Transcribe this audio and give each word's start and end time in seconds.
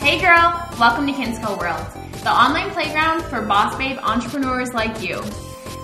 Hey 0.00 0.18
girl, 0.18 0.66
welcome 0.80 1.06
to 1.06 1.12
Kinsco 1.12 1.58
World, 1.58 1.86
the 2.22 2.30
online 2.30 2.70
playground 2.70 3.22
for 3.24 3.42
boss 3.42 3.76
babe 3.76 3.98
entrepreneurs 3.98 4.72
like 4.72 5.02
you. 5.02 5.22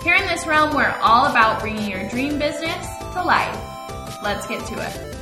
Here 0.03 0.15
in 0.15 0.25
this 0.25 0.47
realm, 0.47 0.75
we're 0.75 0.89
all 1.03 1.27
about 1.27 1.61
bringing 1.61 1.87
your 1.87 2.09
dream 2.09 2.39
business 2.39 2.87
to 3.13 3.23
life. 3.23 3.55
Let's 4.23 4.47
get 4.47 4.65
to 4.65 4.73
it. 4.73 5.17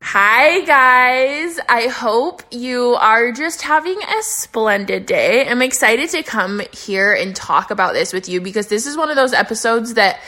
Hi, 0.00 0.60
guys. 0.60 1.58
I 1.68 1.88
hope 1.88 2.42
you 2.52 2.94
are 3.00 3.32
just 3.32 3.62
having 3.62 4.00
a 4.00 4.22
splendid 4.22 5.04
day. 5.04 5.48
I'm 5.48 5.62
excited 5.62 6.10
to 6.10 6.22
come 6.22 6.62
here 6.72 7.12
and 7.12 7.34
talk 7.34 7.72
about 7.72 7.94
this 7.94 8.12
with 8.12 8.28
you 8.28 8.40
because 8.40 8.68
this 8.68 8.86
is 8.86 8.96
one 8.96 9.10
of 9.10 9.16
those 9.16 9.32
episodes 9.32 9.94
that 9.94 10.20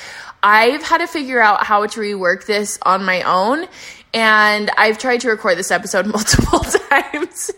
I've 0.43 0.82
had 0.82 0.98
to 0.98 1.07
figure 1.07 1.40
out 1.40 1.64
how 1.64 1.86
to 1.86 2.00
rework 2.00 2.46
this 2.46 2.76
on 2.82 3.04
my 3.04 3.23
own 3.23 3.68
and 4.14 4.71
I've 4.76 4.98
tried 4.98 5.21
to 5.22 5.29
record 5.29 5.58
this 5.58 5.71
episode 5.71 6.07
multiple 6.12 6.61
times 6.90 7.50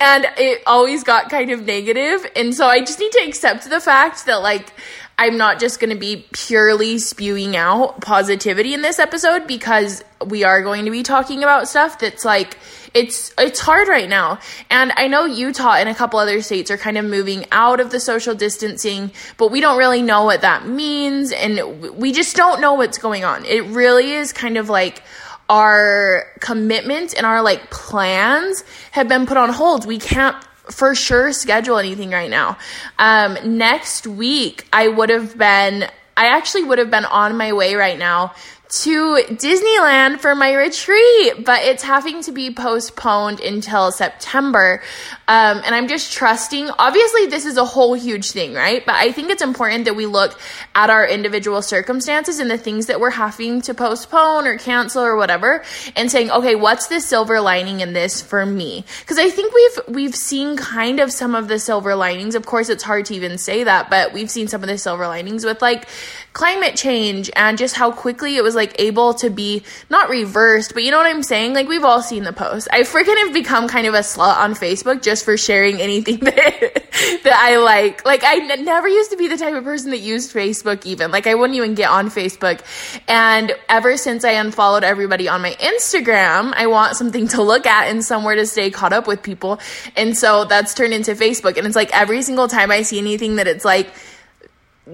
and 0.00 0.26
it 0.36 0.62
always 0.66 1.04
got 1.04 1.30
kind 1.30 1.50
of 1.50 1.64
negative. 1.64 2.26
And 2.36 2.54
so 2.54 2.66
I 2.66 2.80
just 2.80 2.98
need 2.98 3.12
to 3.12 3.24
accept 3.26 3.68
the 3.68 3.80
fact 3.80 4.26
that 4.26 4.36
like 4.36 4.72
I'm 5.18 5.38
not 5.38 5.58
just 5.58 5.80
going 5.80 5.90
to 5.90 5.96
be 5.96 6.26
purely 6.32 6.98
spewing 6.98 7.56
out 7.56 8.02
positivity 8.02 8.74
in 8.74 8.82
this 8.82 8.98
episode 8.98 9.46
because 9.46 10.04
we 10.26 10.44
are 10.44 10.62
going 10.62 10.84
to 10.84 10.90
be 10.90 11.02
talking 11.02 11.42
about 11.42 11.68
stuff 11.68 11.98
that's 11.98 12.22
like 12.22 12.58
it's 12.92 13.32
it's 13.38 13.58
hard 13.58 13.88
right 13.88 14.08
now. 14.08 14.38
And 14.70 14.92
I 14.94 15.08
know 15.08 15.24
Utah 15.24 15.74
and 15.74 15.88
a 15.88 15.94
couple 15.94 16.18
other 16.18 16.42
states 16.42 16.70
are 16.70 16.76
kind 16.76 16.98
of 16.98 17.06
moving 17.06 17.46
out 17.50 17.80
of 17.80 17.90
the 17.90 17.98
social 18.00 18.34
distancing, 18.34 19.10
but 19.38 19.50
we 19.50 19.62
don't 19.62 19.78
really 19.78 20.02
know 20.02 20.24
what 20.24 20.42
that 20.42 20.66
means 20.66 21.32
and 21.32 21.96
we 21.96 22.12
just 22.12 22.36
don't 22.36 22.60
know 22.60 22.74
what's 22.74 22.98
going 22.98 23.24
on. 23.24 23.46
It 23.46 23.64
really 23.64 24.12
is 24.12 24.34
kind 24.34 24.58
of 24.58 24.68
like 24.68 25.02
our 25.48 26.26
commitment 26.40 27.14
and 27.16 27.24
our 27.24 27.42
like 27.42 27.70
plans 27.70 28.64
have 28.92 29.08
been 29.08 29.26
put 29.26 29.36
on 29.36 29.50
hold. 29.50 29.86
We 29.86 29.98
can't 29.98 30.36
for 30.70 30.94
sure 30.94 31.32
schedule 31.32 31.78
anything 31.78 32.10
right 32.10 32.30
now. 32.30 32.58
Um, 32.98 33.38
next 33.44 34.06
week, 34.06 34.66
I 34.72 34.88
would 34.88 35.10
have 35.10 35.38
been, 35.38 35.84
I 36.16 36.36
actually 36.36 36.64
would 36.64 36.78
have 36.78 36.90
been 36.90 37.04
on 37.04 37.36
my 37.36 37.52
way 37.52 37.74
right 37.74 37.98
now 37.98 38.34
to 38.68 39.16
Disneyland 39.30 40.20
for 40.20 40.34
my 40.34 40.52
retreat, 40.52 41.44
but 41.44 41.62
it's 41.62 41.82
having 41.82 42.22
to 42.22 42.32
be 42.32 42.52
postponed 42.52 43.40
until 43.40 43.92
September. 43.92 44.82
Um, 45.28 45.62
and 45.64 45.74
I'm 45.74 45.88
just 45.88 46.12
trusting. 46.12 46.70
Obviously, 46.78 47.26
this 47.26 47.46
is 47.46 47.56
a 47.56 47.64
whole 47.64 47.94
huge 47.94 48.32
thing, 48.32 48.54
right? 48.54 48.84
But 48.84 48.96
I 48.96 49.12
think 49.12 49.30
it's 49.30 49.42
important 49.42 49.84
that 49.84 49.94
we 49.94 50.06
look 50.06 50.38
at 50.74 50.90
our 50.90 51.06
individual 51.06 51.62
circumstances 51.62 52.38
and 52.38 52.50
the 52.50 52.58
things 52.58 52.86
that 52.86 53.00
we're 53.00 53.10
having 53.10 53.60
to 53.62 53.74
postpone 53.74 54.46
or 54.46 54.58
cancel 54.58 55.02
or 55.02 55.16
whatever, 55.16 55.64
and 55.94 56.10
saying, 56.10 56.30
okay, 56.30 56.54
what's 56.54 56.88
the 56.88 57.00
silver 57.00 57.40
lining 57.40 57.80
in 57.80 57.92
this 57.92 58.20
for 58.20 58.44
me? 58.44 58.84
Because 59.00 59.18
I 59.18 59.30
think 59.30 59.54
we've 59.54 59.96
we've 59.96 60.16
seen 60.16 60.56
kind 60.56 61.00
of 61.00 61.12
some 61.12 61.34
of 61.34 61.48
the 61.48 61.58
silver 61.58 61.94
linings. 61.94 62.34
Of 62.34 62.46
course, 62.46 62.68
it's 62.68 62.82
hard 62.82 63.06
to 63.06 63.14
even 63.14 63.38
say 63.38 63.64
that, 63.64 63.90
but 63.90 64.12
we've 64.12 64.30
seen 64.30 64.48
some 64.48 64.62
of 64.62 64.68
the 64.68 64.78
silver 64.78 65.06
linings 65.06 65.44
with 65.44 65.62
like 65.62 65.88
climate 66.36 66.76
change 66.76 67.30
and 67.34 67.56
just 67.56 67.74
how 67.74 67.90
quickly 67.90 68.36
it 68.36 68.44
was 68.44 68.54
like 68.54 68.78
able 68.78 69.14
to 69.14 69.30
be 69.30 69.62
not 69.88 70.10
reversed, 70.10 70.74
but 70.74 70.84
you 70.84 70.90
know 70.90 70.98
what 70.98 71.06
I'm 71.06 71.22
saying? 71.22 71.54
Like 71.54 71.66
we've 71.66 71.82
all 71.82 72.02
seen 72.02 72.24
the 72.24 72.32
post. 72.34 72.68
I 72.70 72.82
freaking 72.82 73.16
have 73.24 73.32
become 73.32 73.68
kind 73.68 73.86
of 73.86 73.94
a 73.94 74.00
slut 74.00 74.36
on 74.36 74.52
Facebook 74.52 75.00
just 75.00 75.24
for 75.24 75.38
sharing 75.38 75.80
anything 75.80 76.18
that 76.20 76.90
that 77.24 77.40
I 77.42 77.56
like. 77.56 78.04
Like 78.04 78.22
I 78.22 78.34
n- 78.34 78.66
never 78.66 78.86
used 78.86 79.12
to 79.12 79.16
be 79.16 79.28
the 79.28 79.38
type 79.38 79.54
of 79.54 79.64
person 79.64 79.92
that 79.92 80.00
used 80.00 80.34
Facebook 80.34 80.84
even. 80.84 81.10
Like 81.10 81.26
I 81.26 81.34
wouldn't 81.34 81.56
even 81.56 81.74
get 81.74 81.88
on 81.88 82.10
Facebook. 82.10 82.60
And 83.08 83.54
ever 83.70 83.96
since 83.96 84.22
I 84.22 84.32
unfollowed 84.32 84.84
everybody 84.84 85.30
on 85.30 85.40
my 85.40 85.54
Instagram, 85.54 86.52
I 86.54 86.66
want 86.66 86.96
something 86.96 87.28
to 87.28 87.42
look 87.42 87.64
at 87.64 87.88
and 87.88 88.04
somewhere 88.04 88.34
to 88.34 88.44
stay 88.44 88.70
caught 88.70 88.92
up 88.92 89.06
with 89.06 89.22
people. 89.22 89.58
And 89.96 90.14
so 90.14 90.44
that's 90.44 90.74
turned 90.74 90.92
into 90.92 91.12
Facebook. 91.12 91.56
And 91.56 91.66
it's 91.66 91.76
like 91.76 91.98
every 91.98 92.20
single 92.20 92.46
time 92.46 92.70
I 92.70 92.82
see 92.82 92.98
anything 92.98 93.36
that 93.36 93.46
it's 93.46 93.64
like 93.64 93.90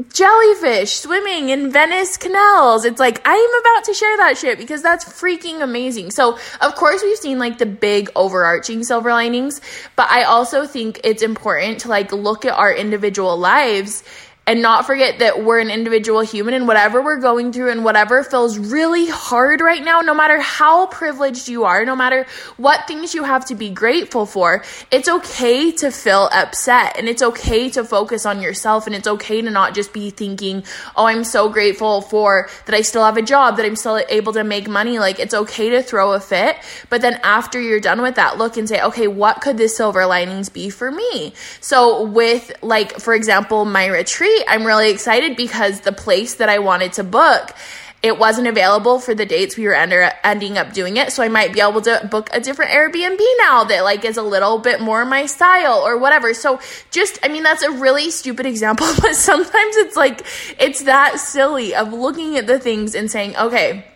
jellyfish 0.08 0.92
swimming 0.92 1.50
in 1.50 1.70
Venice 1.70 2.16
canals. 2.16 2.84
It's 2.84 2.98
like, 2.98 3.20
I 3.26 3.34
am 3.34 3.60
about 3.60 3.84
to 3.84 3.94
share 3.94 4.16
that 4.18 4.38
shit 4.38 4.56
because 4.56 4.82
that's 4.82 5.04
freaking 5.04 5.62
amazing. 5.62 6.10
So, 6.10 6.38
of 6.60 6.74
course, 6.74 7.02
we've 7.02 7.18
seen 7.18 7.38
like 7.38 7.58
the 7.58 7.66
big 7.66 8.10
overarching 8.16 8.84
silver 8.84 9.10
linings, 9.10 9.60
but 9.94 10.10
I 10.10 10.22
also 10.22 10.66
think 10.66 11.00
it's 11.04 11.22
important 11.22 11.80
to 11.80 11.88
like 11.88 12.10
look 12.10 12.44
at 12.46 12.54
our 12.54 12.72
individual 12.72 13.36
lives 13.36 14.02
and 14.46 14.60
not 14.60 14.86
forget 14.86 15.20
that 15.20 15.44
we're 15.44 15.60
an 15.60 15.70
individual 15.70 16.20
human 16.20 16.52
and 16.52 16.66
whatever 16.66 17.00
we're 17.00 17.20
going 17.20 17.52
through 17.52 17.70
and 17.70 17.84
whatever 17.84 18.24
feels 18.24 18.58
really 18.58 19.06
hard 19.06 19.60
right 19.60 19.84
now, 19.84 20.00
no 20.00 20.14
matter 20.14 20.40
how 20.40 20.86
privileged 20.88 21.48
you 21.48 21.64
are, 21.64 21.84
no 21.84 21.94
matter 21.94 22.26
what 22.56 22.88
things 22.88 23.14
you 23.14 23.22
have 23.22 23.44
to 23.44 23.54
be 23.54 23.70
grateful 23.70 24.26
for, 24.26 24.64
it's 24.90 25.08
okay 25.08 25.70
to 25.70 25.92
feel 25.92 26.28
upset 26.32 26.98
and 26.98 27.08
it's 27.08 27.22
okay 27.22 27.70
to 27.70 27.84
focus 27.84 28.26
on 28.26 28.42
yourself 28.42 28.86
and 28.86 28.96
it's 28.96 29.06
okay 29.06 29.40
to 29.40 29.48
not 29.48 29.74
just 29.74 29.92
be 29.92 30.10
thinking, 30.10 30.64
oh, 30.96 31.06
I'm 31.06 31.22
so 31.22 31.48
grateful 31.48 32.00
for 32.00 32.48
that 32.66 32.74
I 32.74 32.82
still 32.82 33.04
have 33.04 33.16
a 33.16 33.22
job, 33.22 33.56
that 33.58 33.66
I'm 33.66 33.76
still 33.76 34.02
able 34.08 34.32
to 34.32 34.42
make 34.42 34.68
money. 34.68 34.98
Like 34.98 35.20
it's 35.20 35.34
okay 35.34 35.70
to 35.70 35.82
throw 35.84 36.14
a 36.14 36.20
fit. 36.20 36.56
But 36.90 37.00
then 37.00 37.20
after 37.22 37.60
you're 37.60 37.80
done 37.80 38.02
with 38.02 38.16
that, 38.16 38.38
look 38.38 38.56
and 38.56 38.68
say, 38.68 38.82
okay, 38.82 39.06
what 39.06 39.40
could 39.40 39.56
the 39.56 39.68
silver 39.68 40.04
linings 40.04 40.48
be 40.48 40.68
for 40.68 40.90
me? 40.90 41.32
So 41.60 42.02
with 42.02 42.50
like, 42.60 42.98
for 42.98 43.14
example, 43.14 43.64
my 43.64 43.86
retreat, 43.86 44.31
I'm 44.48 44.64
really 44.64 44.90
excited 44.90 45.36
because 45.36 45.80
the 45.80 45.92
place 45.92 46.34
that 46.36 46.48
I 46.48 46.58
wanted 46.58 46.94
to 46.94 47.04
book 47.04 47.54
it 48.02 48.18
wasn't 48.18 48.48
available 48.48 48.98
for 48.98 49.14
the 49.14 49.24
dates 49.24 49.56
we 49.56 49.64
were 49.64 49.76
under, 49.76 50.10
ending 50.24 50.58
up 50.58 50.72
doing 50.72 50.96
it. 50.96 51.12
So 51.12 51.22
I 51.22 51.28
might 51.28 51.52
be 51.52 51.60
able 51.60 51.80
to 51.82 52.08
book 52.10 52.28
a 52.32 52.40
different 52.40 52.72
Airbnb 52.72 53.20
now 53.38 53.64
that 53.64 53.84
like 53.84 54.04
is 54.04 54.16
a 54.16 54.22
little 54.22 54.58
bit 54.58 54.80
more 54.80 55.04
my 55.04 55.26
style 55.26 55.86
or 55.86 55.96
whatever. 55.96 56.34
So 56.34 56.60
just, 56.90 57.20
I 57.22 57.28
mean, 57.28 57.44
that's 57.44 57.62
a 57.62 57.70
really 57.70 58.10
stupid 58.10 58.44
example, 58.44 58.88
but 59.00 59.14
sometimes 59.14 59.76
it's 59.76 59.96
like, 59.96 60.26
it's 60.58 60.82
that 60.82 61.20
silly 61.20 61.76
of 61.76 61.92
looking 61.92 62.36
at 62.36 62.48
the 62.48 62.58
things 62.58 62.96
and 62.96 63.08
saying, 63.08 63.36
okay, 63.36 63.86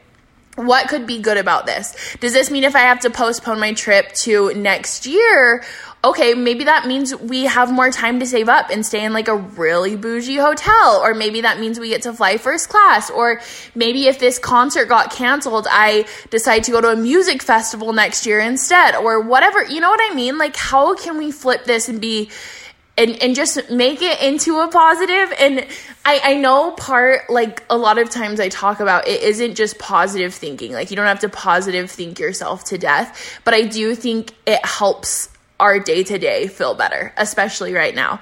what 0.54 0.88
could 0.88 1.06
be 1.06 1.20
good 1.20 1.36
about 1.36 1.66
this? 1.66 2.16
Does 2.20 2.32
this 2.32 2.50
mean 2.50 2.64
if 2.64 2.76
I 2.76 2.80
have 2.80 3.00
to 3.00 3.10
postpone 3.10 3.60
my 3.60 3.74
trip 3.74 4.12
to 4.22 4.54
next 4.54 5.04
year 5.04 5.64
okay, 6.04 6.34
maybe 6.34 6.64
that 6.64 6.86
means 6.86 7.14
we 7.16 7.44
have 7.44 7.72
more 7.72 7.90
time 7.90 8.20
to 8.20 8.26
save 8.26 8.48
up 8.48 8.70
and 8.70 8.86
stay 8.86 9.04
in 9.04 9.12
like 9.12 9.28
a 9.28 9.34
really 9.34 9.96
bougie 9.96 10.36
hotel. 10.36 11.00
Or 11.02 11.14
maybe 11.14 11.40
that 11.40 11.58
means 11.58 11.80
we 11.80 11.88
get 11.88 12.02
to 12.02 12.12
fly 12.12 12.36
first 12.36 12.68
class. 12.68 13.10
Or 13.10 13.40
maybe 13.74 14.06
if 14.06 14.18
this 14.18 14.38
concert 14.38 14.86
got 14.86 15.12
canceled, 15.12 15.66
I 15.70 16.06
decide 16.30 16.64
to 16.64 16.70
go 16.70 16.80
to 16.80 16.88
a 16.90 16.96
music 16.96 17.42
festival 17.42 17.92
next 17.92 18.24
year 18.24 18.38
instead. 18.40 18.94
Or 18.94 19.20
whatever. 19.20 19.64
You 19.64 19.80
know 19.80 19.90
what 19.90 20.12
I 20.12 20.14
mean? 20.14 20.38
Like, 20.38 20.56
how 20.56 20.94
can 20.94 21.18
we 21.18 21.32
flip 21.32 21.64
this 21.64 21.88
and 21.88 22.00
be 22.00 22.30
and, 22.98 23.22
and 23.22 23.34
just 23.34 23.70
make 23.70 24.00
it 24.00 24.22
into 24.22 24.60
a 24.60 24.68
positive 24.68 25.32
and 25.38 25.66
I, 26.06 26.20
I 26.24 26.34
know 26.36 26.70
part 26.70 27.28
like 27.28 27.62
a 27.68 27.76
lot 27.76 27.98
of 27.98 28.08
times 28.08 28.40
i 28.40 28.48
talk 28.48 28.80
about 28.80 29.06
it 29.06 29.22
isn't 29.22 29.54
just 29.54 29.78
positive 29.78 30.32
thinking 30.32 30.72
like 30.72 30.88
you 30.88 30.96
don't 30.96 31.04
have 31.04 31.20
to 31.20 31.28
positive 31.28 31.90
think 31.90 32.18
yourself 32.18 32.64
to 32.64 32.78
death 32.78 33.38
but 33.44 33.52
i 33.52 33.64
do 33.64 33.94
think 33.94 34.32
it 34.46 34.64
helps 34.64 35.28
our 35.58 35.78
day 35.78 36.02
to 36.04 36.18
day 36.18 36.46
feel 36.48 36.74
better, 36.74 37.12
especially 37.16 37.74
right 37.74 37.94
now. 37.94 38.20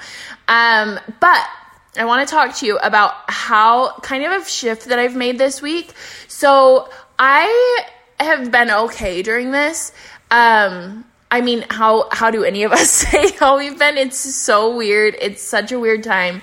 Um, 0.49 0.99
but 1.21 1.49
I 1.97 2.05
want 2.05 2.29
to 2.29 2.35
talk 2.35 2.57
to 2.57 2.67
you 2.67 2.79
about 2.79 3.15
how 3.29 3.99
kind 4.01 4.25
of 4.25 4.43
a 4.43 4.45
shift 4.45 4.87
that 4.87 4.99
I've 4.99 5.17
made 5.17 5.39
this 5.39 5.63
week. 5.63 5.93
So 6.29 6.89
I 7.19 7.85
have 8.21 8.51
been 8.51 8.71
okay 8.71 9.23
during 9.23 9.51
this. 9.51 9.93
Um, 10.31 11.05
I 11.31 11.41
mean, 11.41 11.65
how 11.69 12.09
how 12.11 12.31
do 12.31 12.45
any 12.45 12.63
of 12.63 12.73
us 12.73 12.91
say 13.11 13.31
how 13.33 13.59
we've 13.59 13.79
been? 13.79 13.97
It's 13.97 14.19
so 14.19 14.77
weird. 14.77 15.17
It's 15.21 15.43
such 15.43 15.73
a 15.73 15.79
weird 15.79 16.05
time. 16.05 16.43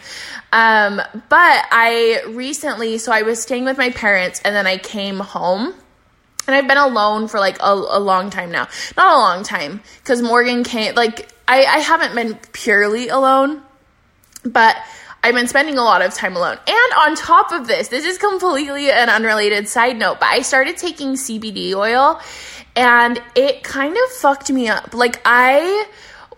Um, 0.54 0.98
but 1.30 1.66
I 1.72 2.24
recently, 2.28 2.98
so 2.98 3.14
I 3.14 3.22
was 3.22 3.42
staying 3.42 3.64
with 3.64 3.78
my 3.78 3.90
parents, 3.90 4.42
and 4.44 4.54
then 4.54 4.68
I 4.68 4.78
came 4.78 5.20
home 5.20 5.74
and 6.48 6.56
I've 6.56 6.68
been 6.68 6.78
alone 6.78 7.28
for 7.28 7.40
like 7.40 7.58
a, 7.60 7.72
a 7.72 8.00
long 8.00 8.30
time 8.30 8.52
now. 8.52 8.68
Not 8.98 9.16
a 9.16 9.20
long 9.20 9.44
time, 9.44 9.82
because 10.04 10.22
Morgan 10.22 10.64
came, 10.64 10.96
like, 10.96 11.32
I, 11.48 11.66
I 11.66 11.78
haven't 11.80 12.16
been 12.16 12.40
purely 12.54 13.10
alone, 13.10 13.62
but 14.44 14.76
I've 15.24 15.36
been 15.36 15.48
spending 15.48 15.78
a 15.78 15.84
lot 15.84 16.02
of 16.02 16.14
time 16.14 16.36
alone. 16.36 16.58
And 16.68 16.94
on 16.98 17.16
top 17.16 17.52
of 17.52 17.68
this, 17.68 17.90
this 17.90 18.06
is 18.06 18.18
completely 18.18 18.90
an 18.90 19.10
unrelated 19.10 19.68
side 19.68 19.98
note, 19.98 20.20
but 20.20 20.30
I 20.30 20.42
started 20.42 20.78
taking 20.78 21.14
CBD 21.14 21.76
oil 21.76 22.20
and 22.76 23.22
it 23.36 23.64
kind 23.64 23.96
of 23.96 24.12
fucked 24.14 24.52
me 24.52 24.68
up. 24.68 24.94
Like, 24.94 25.22
I 25.26 25.86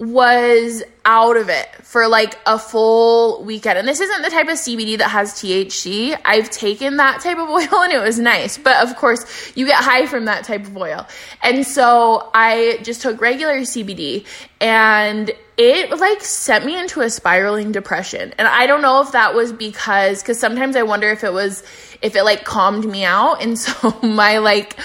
was 0.04 0.84
out 1.06 1.38
of 1.38 1.50
it 1.50 1.68
for 1.84 2.08
like 2.08 2.38
a 2.46 2.58
full 2.58 3.44
weekend. 3.44 3.78
And 3.78 3.88
this 3.88 4.00
isn't 4.00 4.22
the 4.22 4.30
type 4.30 4.48
of 4.48 4.56
CBD 4.56 4.98
that 4.98 5.10
has 5.10 5.34
THC. 5.34 6.20
I've 6.26 6.50
taken 6.50 6.98
that 6.98 7.22
type 7.22 7.38
of 7.38 7.50
oil 7.50 7.84
and 7.84 7.94
it 7.94 8.02
was 8.02 8.20
nice. 8.20 8.58
But 8.58 8.78
of 8.88 8.96
course, 8.96 9.56
you 9.56 9.66
get 9.66 9.84
high 9.84 10.06
from 10.06 10.26
that 10.26 10.44
type 10.44 10.66
of 10.66 10.76
oil. 10.76 11.08
And 11.42 11.66
so 11.66 12.30
I 12.34 12.80
just 12.84 13.02
took 13.02 13.22
regular 13.22 13.60
CBD 13.60 14.26
and 14.60 15.32
it 15.58 15.98
like 15.98 16.22
sent 16.22 16.66
me 16.66 16.80
into 16.80 17.02
a 17.02 17.10
spiraling 17.10 17.72
depression. 17.72 18.34
And 18.38 18.48
I 18.48 18.66
don't 18.66 18.82
know 18.82 19.02
if 19.02 19.12
that 19.12 19.36
was 19.36 19.54
because 19.54 20.24
cuz 20.24 20.40
sometimes 20.40 20.76
I 20.76 20.84
wonder 20.84 21.10
if 21.10 21.24
it 21.24 21.34
was 21.34 21.64
if 22.02 22.16
it 22.16 22.24
like 22.24 22.44
calmed 22.44 22.86
me 22.86 23.04
out 23.04 23.42
and 23.42 23.58
so 23.60 23.98
my 24.02 24.40
like 24.40 24.78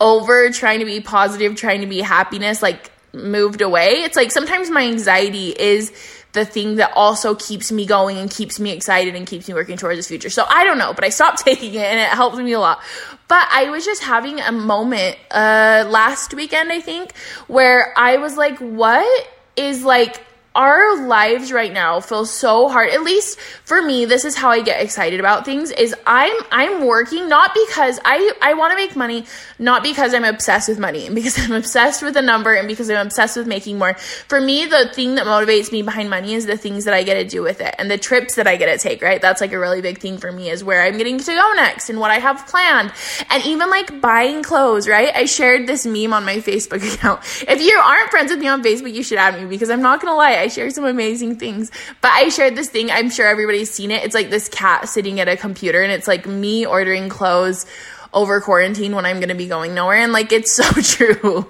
over 0.00 0.50
trying 0.50 0.80
to 0.80 0.84
be 0.84 1.00
positive, 1.00 1.56
trying 1.56 1.80
to 1.80 1.86
be 1.86 2.00
happiness, 2.00 2.60
like 2.60 2.90
moved 3.16 3.62
away. 3.62 4.02
It's 4.02 4.16
like 4.16 4.30
sometimes 4.30 4.70
my 4.70 4.82
anxiety 4.82 5.48
is 5.50 5.92
the 6.32 6.44
thing 6.44 6.76
that 6.76 6.92
also 6.94 7.34
keeps 7.34 7.72
me 7.72 7.86
going 7.86 8.18
and 8.18 8.30
keeps 8.30 8.60
me 8.60 8.70
excited 8.70 9.14
and 9.14 9.26
keeps 9.26 9.48
me 9.48 9.54
working 9.54 9.78
towards 9.78 9.98
this 9.98 10.06
future. 10.06 10.28
So 10.28 10.44
I 10.46 10.64
don't 10.64 10.78
know, 10.78 10.92
but 10.92 11.02
I 11.02 11.08
stopped 11.08 11.38
taking 11.44 11.74
it 11.74 11.84
and 11.84 11.98
it 11.98 12.08
helped 12.08 12.36
me 12.36 12.52
a 12.52 12.60
lot. 12.60 12.80
But 13.26 13.48
I 13.50 13.70
was 13.70 13.84
just 13.84 14.02
having 14.02 14.38
a 14.40 14.52
moment 14.52 15.16
uh 15.30 15.86
last 15.88 16.34
weekend 16.34 16.70
I 16.70 16.80
think 16.80 17.16
where 17.48 17.92
I 17.96 18.18
was 18.18 18.36
like 18.36 18.58
what 18.58 19.28
is 19.56 19.82
like 19.82 20.22
our 20.56 21.06
lives 21.06 21.52
right 21.52 21.72
now 21.72 22.00
feel 22.00 22.26
so 22.26 22.68
hard. 22.68 22.90
At 22.90 23.02
least 23.02 23.38
for 23.66 23.82
me 23.82 24.04
this 24.04 24.24
is 24.24 24.36
how 24.36 24.50
i 24.50 24.62
get 24.62 24.80
excited 24.80 25.18
about 25.20 25.44
things 25.44 25.70
is 25.72 25.94
i'm 26.06 26.32
i'm 26.52 26.86
working 26.86 27.28
not 27.28 27.52
because 27.52 27.98
i 28.04 28.32
i 28.40 28.54
want 28.54 28.70
to 28.70 28.76
make 28.76 28.94
money 28.94 29.24
not 29.58 29.82
because 29.82 30.14
i'm 30.14 30.24
obsessed 30.24 30.68
with 30.68 30.78
money 30.78 31.06
and 31.06 31.14
because 31.20 31.38
i'm 31.38 31.52
obsessed 31.52 32.02
with 32.02 32.16
a 32.16 32.22
number 32.22 32.54
and 32.54 32.68
because 32.68 32.88
i'm 32.88 33.06
obsessed 33.06 33.36
with 33.36 33.46
making 33.46 33.78
more. 33.78 33.94
For 34.28 34.40
me 34.40 34.66
the 34.66 34.88
thing 34.94 35.16
that 35.16 35.26
motivates 35.26 35.72
me 35.72 35.82
behind 35.82 36.08
money 36.10 36.34
is 36.34 36.46
the 36.46 36.56
things 36.56 36.84
that 36.84 36.94
i 36.94 37.02
get 37.02 37.14
to 37.14 37.24
do 37.24 37.42
with 37.42 37.60
it 37.60 37.74
and 37.78 37.90
the 37.90 37.98
trips 37.98 38.36
that 38.36 38.46
i 38.46 38.56
get 38.56 38.72
to 38.72 38.78
take 38.78 39.02
right? 39.02 39.20
That's 39.20 39.40
like 39.40 39.52
a 39.52 39.58
really 39.58 39.82
big 39.82 39.98
thing 39.98 40.18
for 40.18 40.30
me 40.30 40.48
is 40.50 40.62
where 40.62 40.82
i'm 40.82 40.96
getting 40.96 41.18
to 41.18 41.34
go 41.34 41.52
next 41.56 41.90
and 41.90 41.98
what 41.98 42.10
i 42.10 42.18
have 42.18 42.46
planned. 42.46 42.92
And 43.30 43.44
even 43.44 43.68
like 43.70 44.00
buying 44.00 44.42
clothes 44.42 44.88
right? 44.88 45.14
I 45.14 45.24
shared 45.24 45.66
this 45.66 45.84
meme 45.84 46.12
on 46.12 46.24
my 46.24 46.36
facebook 46.48 46.94
account. 46.94 47.20
If 47.48 47.60
you 47.60 47.76
aren't 47.76 48.10
friends 48.10 48.30
with 48.30 48.38
me 48.38 48.48
on 48.48 48.62
facebook 48.62 48.92
you 48.92 49.02
should 49.02 49.18
add 49.18 49.40
me 49.40 49.46
because 49.46 49.70
i'm 49.70 49.82
not 49.82 50.00
gonna 50.00 50.16
lie 50.16 50.34
share 50.48 50.70
some 50.70 50.84
amazing 50.84 51.38
things. 51.38 51.70
But 52.00 52.12
I 52.12 52.28
shared 52.28 52.56
this 52.56 52.68
thing, 52.68 52.90
I'm 52.90 53.10
sure 53.10 53.26
everybody's 53.26 53.70
seen 53.70 53.90
it. 53.90 54.04
It's 54.04 54.14
like 54.14 54.30
this 54.30 54.48
cat 54.48 54.88
sitting 54.88 55.20
at 55.20 55.28
a 55.28 55.36
computer 55.36 55.82
and 55.82 55.92
it's 55.92 56.08
like 56.08 56.26
me 56.26 56.66
ordering 56.66 57.08
clothes 57.08 57.66
over 58.14 58.40
quarantine 58.40 58.94
when 58.94 59.04
I'm 59.04 59.20
to 59.20 59.34
be 59.34 59.46
going 59.46 59.74
nowhere. 59.74 59.98
And 59.98 60.12
like, 60.12 60.32
it's 60.32 60.52
so 60.56 60.64
true. 60.80 61.46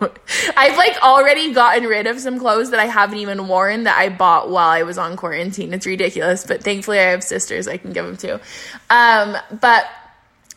I've 0.56 0.76
like 0.76 1.00
already 1.02 1.52
gotten 1.52 1.84
rid 1.84 2.06
of 2.06 2.20
some 2.20 2.38
clothes 2.38 2.70
that 2.70 2.81
I 2.81 2.87
haven't 2.87 3.19
even 3.19 3.48
worn 3.48 3.84
that 3.84 3.96
I 3.96 4.08
bought 4.08 4.50
while 4.50 4.69
I 4.69 4.82
was 4.82 4.98
on 4.98 5.16
quarantine. 5.16 5.72
It's 5.72 5.87
ridiculous, 5.87 6.44
but 6.44 6.62
thankfully 6.62 6.98
I 6.98 7.10
have 7.10 7.22
sisters 7.22 7.69
I 7.69 7.76
can 7.76 7.93
give 7.93 8.04
them 8.04 8.16
to. 8.19 8.40
Um, 8.90 9.37
but 9.60 9.87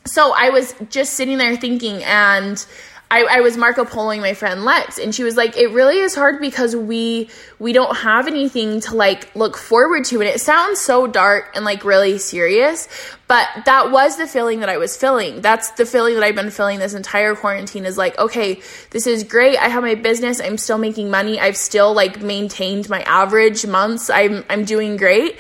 so 0.06 0.34
I 0.36 0.50
was 0.50 0.74
just 0.90 1.14
sitting 1.14 1.38
there 1.38 1.56
thinking 1.56 2.04
and 2.04 2.66
I, 3.12 3.24
I 3.24 3.42
was 3.42 3.58
Marco 3.58 3.86
Poloing 3.86 4.22
my 4.22 4.36
friend 4.36 4.64
Lex, 4.64 5.00
and 5.00 5.16
she 5.16 5.24
was 5.24 5.36
like, 5.36 5.58
"It 5.58 5.72
really 5.72 5.98
is 5.98 6.14
hard 6.14 6.40
because 6.40 6.76
we 6.76 7.30
we 7.58 7.74
don't 7.74 7.96
have 7.98 8.28
anything 8.28 8.82
to 8.82 8.96
like 8.96 9.36
look 9.36 9.58
forward 9.58 10.06
to." 10.06 10.20
And 10.20 10.30
it 10.30 10.40
sounds 10.40 10.80
so 10.80 11.08
dark 11.08 11.52
and 11.56 11.66
like 11.66 11.84
really 11.84 12.20
serious, 12.20 12.88
but 13.28 13.48
that 13.66 13.90
was 13.90 14.18
the 14.18 14.28
feeling 14.28 14.60
that 14.60 14.70
I 14.70 14.78
was 14.78 14.96
feeling. 14.96 15.42
That's 15.42 15.72
the 15.72 15.88
feeling 15.88 16.14
that 16.16 16.24
I've 16.24 16.36
been 16.36 16.52
feeling 16.52 16.78
this 16.78 16.94
entire 16.94 17.36
quarantine. 17.36 17.86
Is 17.86 17.98
like, 17.98 18.18
okay, 18.20 18.62
this 18.92 19.08
is 19.08 19.24
great. 19.24 19.58
I 19.58 19.70
have 19.70 19.82
my 19.82 19.96
business. 19.96 20.40
I'm 20.40 20.58
still 20.58 20.78
making 20.78 21.10
money. 21.10 21.40
I've 21.40 21.58
still 21.58 21.94
like 21.94 22.22
maintained 22.22 22.90
my 22.90 23.02
average 23.02 23.66
months. 23.66 24.12
I'm 24.12 24.46
I'm 24.52 24.66
doing 24.66 24.98
great, 24.98 25.40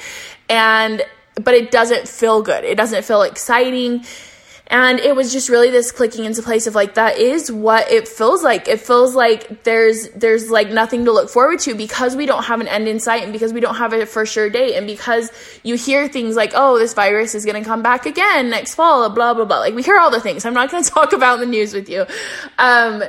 and 0.49 1.03
but 1.35 1.53
it 1.53 1.69
doesn't 1.69 2.07
feel 2.07 2.41
good. 2.41 2.63
It 2.63 2.77
doesn't 2.77 3.05
feel 3.05 3.21
exciting 3.21 4.05
and 4.71 4.99
it 4.99 5.15
was 5.15 5.33
just 5.33 5.49
really 5.49 5.71
this 5.71 5.91
clicking 5.91 6.25
into 6.25 6.43
place 6.43 6.67
of 6.67 6.75
like 6.75 6.93
that 6.93 7.17
is 7.17 7.51
what 7.51 7.91
it 7.91 8.07
feels 8.07 8.43
like. 8.43 8.67
It 8.67 8.79
feels 8.79 9.15
like 9.15 9.63
there's 9.63 10.09
there's 10.09 10.51
like 10.51 10.69
nothing 10.69 11.05
to 11.05 11.11
look 11.11 11.31
forward 11.31 11.59
to 11.61 11.73
because 11.73 12.15
we 12.15 12.27
don't 12.27 12.43
have 12.43 12.61
an 12.61 12.67
end 12.67 12.87
in 12.87 12.99
sight 12.99 13.23
and 13.23 13.33
because 13.33 13.51
we 13.51 13.61
don't 13.61 13.75
have 13.75 13.93
a 13.93 14.05
for 14.05 14.27
sure 14.27 14.47
date 14.47 14.75
and 14.75 14.85
because 14.85 15.31
you 15.63 15.75
hear 15.75 16.07
things 16.07 16.35
like, 16.35 16.51
"Oh, 16.53 16.77
this 16.77 16.93
virus 16.93 17.33
is 17.33 17.45
going 17.45 17.61
to 17.61 17.67
come 17.67 17.81
back 17.81 18.05
again 18.05 18.51
next 18.51 18.75
fall," 18.75 19.09
blah 19.09 19.33
blah 19.33 19.45
blah. 19.45 19.59
Like 19.59 19.73
we 19.73 19.81
hear 19.81 19.97
all 19.97 20.11
the 20.11 20.21
things. 20.21 20.45
I'm 20.45 20.53
not 20.53 20.69
going 20.69 20.83
to 20.85 20.89
talk 20.89 21.13
about 21.13 21.39
the 21.39 21.47
news 21.47 21.73
with 21.73 21.89
you. 21.89 22.05
Um 22.59 23.03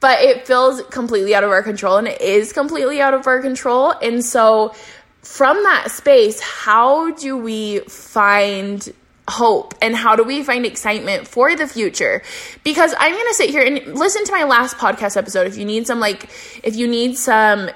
but 0.00 0.22
it 0.22 0.46
feels 0.46 0.80
completely 0.84 1.34
out 1.34 1.44
of 1.44 1.50
our 1.50 1.62
control 1.62 1.98
and 1.98 2.08
it 2.08 2.22
is 2.22 2.54
completely 2.54 3.02
out 3.02 3.12
of 3.12 3.26
our 3.26 3.42
control. 3.42 3.90
And 3.90 4.24
so 4.24 4.74
from 5.20 5.62
that 5.64 5.90
space, 5.90 6.40
how 6.40 7.10
do 7.10 7.36
we 7.36 7.80
find 7.80 8.90
hope 9.28 9.74
and 9.80 9.96
how 9.96 10.16
do 10.16 10.22
we 10.22 10.42
find 10.42 10.66
excitement 10.66 11.26
for 11.26 11.56
the 11.56 11.66
future? 11.66 12.22
Because 12.62 12.94
i'm 12.98 13.12
going 13.12 13.28
to 13.28 13.34
sit 13.34 13.50
here 13.50 13.62
and 13.62 13.98
listen 13.98 14.24
to 14.24 14.32
my 14.32 14.44
last 14.44 14.76
podcast 14.76 15.16
episode. 15.16 15.46
If 15.46 15.56
you 15.56 15.64
need 15.64 15.86
some 15.86 16.00
like 16.00 16.24
if 16.62 16.76
you 16.76 16.86
need 16.86 17.16
some 17.16 17.70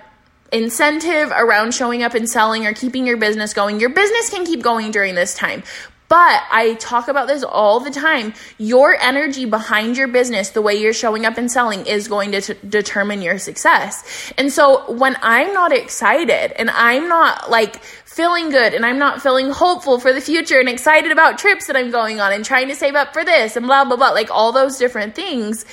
incentive 0.52 1.30
around 1.30 1.74
showing 1.74 2.02
up 2.02 2.14
and 2.14 2.28
selling 2.28 2.66
or 2.66 2.72
keeping 2.72 3.06
your 3.06 3.18
business 3.18 3.52
going 3.52 3.80
your 3.80 3.90
business 3.90 4.30
can 4.30 4.46
keep 4.46 4.62
going 4.62 4.90
during 4.90 5.14
this 5.14 5.34
time 5.34 5.62
but 6.08 6.42
I 6.50 6.76
talk 6.80 7.08
about 7.08 7.28
this 7.28 7.42
all 7.42 7.80
the 7.80 7.90
time. 7.90 8.32
Your 8.56 8.94
energy 8.94 9.44
behind 9.44 9.96
your 9.96 10.08
business, 10.08 10.50
the 10.50 10.62
way 10.62 10.74
you're 10.74 10.94
showing 10.94 11.26
up 11.26 11.36
and 11.36 11.50
selling, 11.50 11.86
is 11.86 12.08
going 12.08 12.32
to 12.32 12.40
t- 12.40 12.54
determine 12.66 13.20
your 13.20 13.38
success. 13.38 14.32
And 14.38 14.50
so 14.50 14.90
when 14.92 15.16
I'm 15.22 15.52
not 15.52 15.72
excited 15.72 16.52
and 16.58 16.70
I'm 16.70 17.08
not 17.08 17.50
like 17.50 17.82
feeling 18.18 18.50
good 18.50 18.74
and 18.74 18.84
I'm 18.86 18.98
not 18.98 19.22
feeling 19.22 19.50
hopeful 19.50 20.00
for 20.00 20.12
the 20.12 20.20
future 20.20 20.58
and 20.58 20.68
excited 20.68 21.12
about 21.12 21.38
trips 21.38 21.66
that 21.66 21.76
I'm 21.76 21.90
going 21.90 22.20
on 22.20 22.32
and 22.32 22.44
trying 22.44 22.68
to 22.68 22.74
save 22.74 22.94
up 22.94 23.12
for 23.12 23.24
this 23.24 23.54
and 23.54 23.66
blah, 23.66 23.84
blah, 23.84 23.96
blah, 23.96 24.10
like 24.10 24.30
all 24.30 24.50
those 24.50 24.78
different 24.78 25.14
things, 25.14 25.64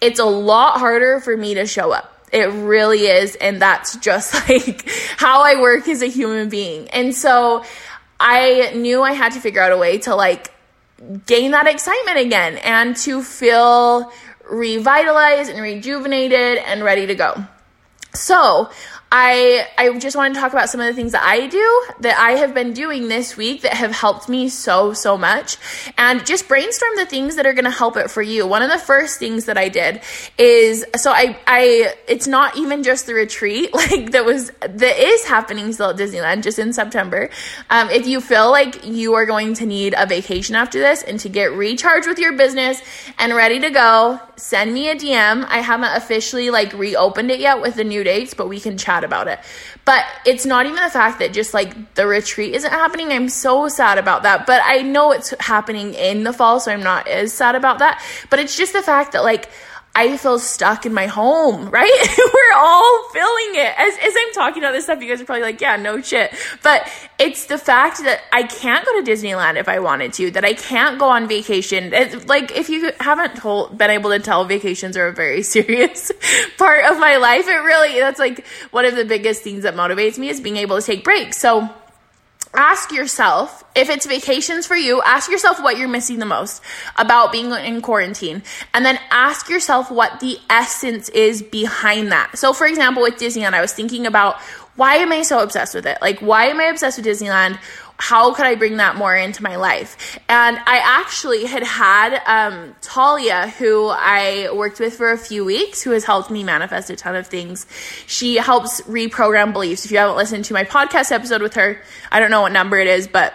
it's 0.00 0.18
a 0.18 0.24
lot 0.24 0.78
harder 0.78 1.20
for 1.20 1.36
me 1.36 1.54
to 1.54 1.66
show 1.66 1.92
up. 1.92 2.10
It 2.32 2.46
really 2.46 3.06
is. 3.06 3.36
And 3.36 3.62
that's 3.62 3.96
just 3.98 4.34
like 4.48 4.88
how 5.16 5.42
I 5.44 5.60
work 5.60 5.88
as 5.88 6.02
a 6.02 6.08
human 6.08 6.48
being. 6.48 6.90
And 6.90 7.14
so 7.14 7.64
I 8.18 8.72
knew 8.74 9.02
I 9.02 9.12
had 9.12 9.32
to 9.32 9.40
figure 9.40 9.60
out 9.60 9.72
a 9.72 9.76
way 9.76 9.98
to 9.98 10.14
like 10.14 10.52
gain 11.26 11.50
that 11.52 11.66
excitement 11.66 12.18
again 12.18 12.58
and 12.58 12.96
to 12.98 13.22
feel 13.22 14.12
revitalized 14.48 15.50
and 15.50 15.60
rejuvenated 15.60 16.58
and 16.58 16.84
ready 16.84 17.06
to 17.06 17.14
go. 17.14 17.44
So, 18.12 18.70
I 19.16 19.68
I 19.78 19.96
just 20.00 20.16
want 20.16 20.34
to 20.34 20.40
talk 20.40 20.52
about 20.52 20.68
some 20.68 20.80
of 20.80 20.88
the 20.88 20.92
things 20.92 21.12
that 21.12 21.22
I 21.22 21.46
do 21.46 21.84
that 22.00 22.18
I 22.18 22.32
have 22.32 22.52
been 22.52 22.72
doing 22.72 23.06
this 23.06 23.36
week 23.36 23.62
that 23.62 23.74
have 23.74 23.92
helped 23.92 24.28
me 24.28 24.48
so 24.48 24.92
so 24.92 25.16
much 25.16 25.56
and 25.96 26.26
just 26.26 26.48
brainstorm 26.48 26.96
the 26.96 27.06
things 27.06 27.36
that 27.36 27.46
are 27.46 27.52
going 27.52 27.64
to 27.64 27.70
help 27.70 27.96
it 27.96 28.10
for 28.10 28.22
you. 28.22 28.44
One 28.44 28.62
of 28.62 28.72
the 28.72 28.78
first 28.78 29.20
things 29.20 29.44
that 29.44 29.56
I 29.56 29.68
did 29.68 30.00
is 30.36 30.84
so 30.96 31.12
I 31.12 31.38
I 31.46 31.94
it's 32.08 32.26
not 32.26 32.56
even 32.56 32.82
just 32.82 33.06
the 33.06 33.14
retreat 33.14 33.72
like 33.74 34.10
that 34.10 34.24
was 34.24 34.50
that 34.60 34.98
is 34.98 35.24
happening 35.24 35.72
still 35.72 35.90
at 35.90 35.96
Disneyland 35.96 36.42
just 36.42 36.58
in 36.58 36.72
September. 36.72 37.30
Um, 37.70 37.90
if 37.90 38.08
you 38.08 38.20
feel 38.20 38.50
like 38.50 38.84
you 38.84 39.14
are 39.14 39.26
going 39.26 39.54
to 39.54 39.66
need 39.66 39.94
a 39.96 40.06
vacation 40.06 40.56
after 40.56 40.80
this 40.80 41.04
and 41.04 41.20
to 41.20 41.28
get 41.28 41.52
recharged 41.52 42.08
with 42.08 42.18
your 42.18 42.36
business 42.36 42.82
and 43.20 43.32
ready 43.32 43.60
to 43.60 43.70
go, 43.70 44.18
send 44.34 44.74
me 44.74 44.88
a 44.88 44.96
DM. 44.96 45.46
I 45.48 45.58
haven't 45.58 45.96
officially 45.96 46.50
like 46.50 46.72
reopened 46.72 47.30
it 47.30 47.38
yet 47.38 47.60
with 47.60 47.76
the 47.76 47.84
new 47.84 48.02
dates, 48.02 48.34
but 48.34 48.48
we 48.48 48.58
can 48.58 48.76
chat 48.76 49.03
about 49.04 49.28
it. 49.28 49.38
But 49.84 50.04
it's 50.24 50.46
not 50.46 50.66
even 50.66 50.82
the 50.82 50.90
fact 50.90 51.18
that 51.18 51.32
just 51.32 51.54
like 51.54 51.94
the 51.94 52.06
retreat 52.06 52.54
isn't 52.54 52.70
happening. 52.70 53.12
I'm 53.12 53.28
so 53.28 53.68
sad 53.68 53.98
about 53.98 54.22
that. 54.22 54.46
But 54.46 54.62
I 54.64 54.82
know 54.82 55.12
it's 55.12 55.34
happening 55.40 55.94
in 55.94 56.24
the 56.24 56.32
fall, 56.32 56.60
so 56.60 56.72
I'm 56.72 56.82
not 56.82 57.06
as 57.06 57.32
sad 57.32 57.54
about 57.54 57.78
that. 57.78 58.02
But 58.30 58.38
it's 58.38 58.56
just 58.56 58.72
the 58.72 58.82
fact 58.82 59.12
that 59.12 59.22
like 59.22 59.50
I 59.96 60.16
feel 60.16 60.38
stuck 60.38 60.86
in 60.86 60.92
my 60.92 61.06
home, 61.06 61.70
right? 61.70 62.16
We're 62.18 62.58
all 62.58 63.08
feeling 63.12 63.54
it. 63.54 63.74
As, 63.78 63.94
as 63.98 64.14
I'm 64.16 64.32
talking 64.32 64.62
about 64.62 64.72
this 64.72 64.84
stuff, 64.84 65.00
you 65.00 65.08
guys 65.08 65.20
are 65.20 65.24
probably 65.24 65.42
like, 65.42 65.60
yeah, 65.60 65.76
no 65.76 66.00
shit. 66.00 66.34
But 66.62 66.90
it's 67.18 67.46
the 67.46 67.58
fact 67.58 68.02
that 68.02 68.22
I 68.32 68.42
can't 68.42 68.84
go 68.84 69.00
to 69.00 69.10
Disneyland 69.10 69.56
if 69.56 69.68
I 69.68 69.78
wanted 69.78 70.12
to, 70.14 70.30
that 70.32 70.44
I 70.44 70.54
can't 70.54 70.98
go 70.98 71.08
on 71.08 71.28
vacation. 71.28 71.90
Like, 72.26 72.50
if 72.52 72.68
you 72.68 72.92
haven't 72.98 73.36
told, 73.36 73.78
been 73.78 73.90
able 73.90 74.10
to 74.10 74.18
tell, 74.18 74.44
vacations 74.44 74.96
are 74.96 75.08
a 75.08 75.12
very 75.12 75.42
serious 75.54 76.10
part 76.58 76.84
of 76.86 76.98
my 76.98 77.16
life. 77.16 77.46
It 77.46 77.52
really, 77.52 78.00
that's 78.00 78.18
like 78.18 78.44
one 78.70 78.84
of 78.84 78.96
the 78.96 79.04
biggest 79.04 79.42
things 79.42 79.62
that 79.62 79.74
motivates 79.74 80.18
me 80.18 80.28
is 80.28 80.40
being 80.40 80.56
able 80.56 80.80
to 80.80 80.84
take 80.84 81.04
breaks. 81.04 81.38
So, 81.38 81.70
ask 82.56 82.92
yourself 82.92 83.64
if 83.74 83.90
it's 83.90 84.06
vacations 84.06 84.66
for 84.66 84.76
you, 84.76 85.02
ask 85.02 85.30
yourself 85.30 85.60
what 85.62 85.76
you're 85.76 85.88
missing 85.88 86.18
the 86.18 86.26
most 86.26 86.62
about 86.96 87.32
being 87.32 87.50
in 87.50 87.82
quarantine. 87.82 88.42
And 88.72 88.84
then 88.84 88.98
ask 89.10 89.48
yourself 89.48 89.90
what 89.90 90.20
the 90.20 90.38
essence 90.48 91.08
is 91.08 91.42
behind 91.42 92.12
that. 92.12 92.38
So, 92.38 92.52
for 92.52 92.66
example, 92.66 93.02
with 93.02 93.14
Disneyland, 93.14 93.54
I 93.54 93.60
was 93.60 93.72
thinking 93.72 94.06
about 94.06 94.40
why 94.76 94.96
am 94.96 95.12
I 95.12 95.22
so 95.22 95.40
obsessed 95.40 95.74
with 95.74 95.86
it? 95.86 95.98
Like, 96.00 96.20
why 96.20 96.46
am 96.46 96.60
I 96.60 96.64
obsessed 96.64 96.98
with 96.98 97.06
Disneyland? 97.06 97.58
How 97.96 98.34
could 98.34 98.46
I 98.46 98.54
bring 98.54 98.78
that 98.78 98.96
more 98.96 99.14
into 99.14 99.42
my 99.42 99.56
life? 99.56 100.18
And 100.28 100.56
I 100.58 100.78
actually 100.82 101.44
had 101.44 101.62
had 101.62 102.20
um, 102.26 102.74
Talia, 102.80 103.48
who 103.48 103.88
I 103.88 104.48
worked 104.52 104.80
with 104.80 104.94
for 104.94 105.10
a 105.10 105.18
few 105.18 105.44
weeks, 105.44 105.82
who 105.82 105.92
has 105.92 106.04
helped 106.04 106.30
me 106.30 106.42
manifest 106.42 106.90
a 106.90 106.96
ton 106.96 107.14
of 107.14 107.26
things. 107.26 107.66
She 108.06 108.36
helps 108.36 108.80
reprogram 108.82 109.52
beliefs. 109.52 109.84
If 109.84 109.92
you 109.92 109.98
haven't 109.98 110.16
listened 110.16 110.44
to 110.46 110.54
my 110.54 110.64
podcast 110.64 111.12
episode 111.12 111.40
with 111.40 111.54
her, 111.54 111.80
I 112.10 112.20
don't 112.20 112.30
know 112.30 112.42
what 112.42 112.52
number 112.52 112.78
it 112.78 112.88
is, 112.88 113.06
but 113.06 113.32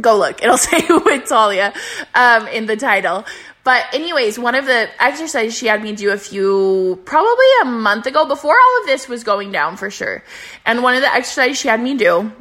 go 0.00 0.16
look. 0.16 0.40
It'll 0.42 0.56
say 0.56 0.86
with 0.88 1.28
Talia 1.28 1.72
um, 2.14 2.46
in 2.48 2.66
the 2.66 2.76
title. 2.76 3.24
But 3.64 3.84
anyways, 3.92 4.38
one 4.38 4.54
of 4.54 4.64
the 4.64 4.88
exercises 4.98 5.56
she 5.56 5.66
had 5.66 5.82
me 5.82 5.92
do 5.92 6.10
a 6.10 6.16
few, 6.16 7.00
probably 7.04 7.46
a 7.62 7.66
month 7.66 8.06
ago, 8.06 8.24
before 8.24 8.54
all 8.54 8.80
of 8.80 8.86
this 8.86 9.08
was 9.08 9.22
going 9.24 9.52
down 9.52 9.76
for 9.76 9.90
sure. 9.90 10.24
And 10.64 10.82
one 10.82 10.94
of 10.94 11.02
the 11.02 11.12
exercises 11.12 11.58
she 11.58 11.68
had 11.68 11.82
me 11.82 11.94
do 11.94 12.32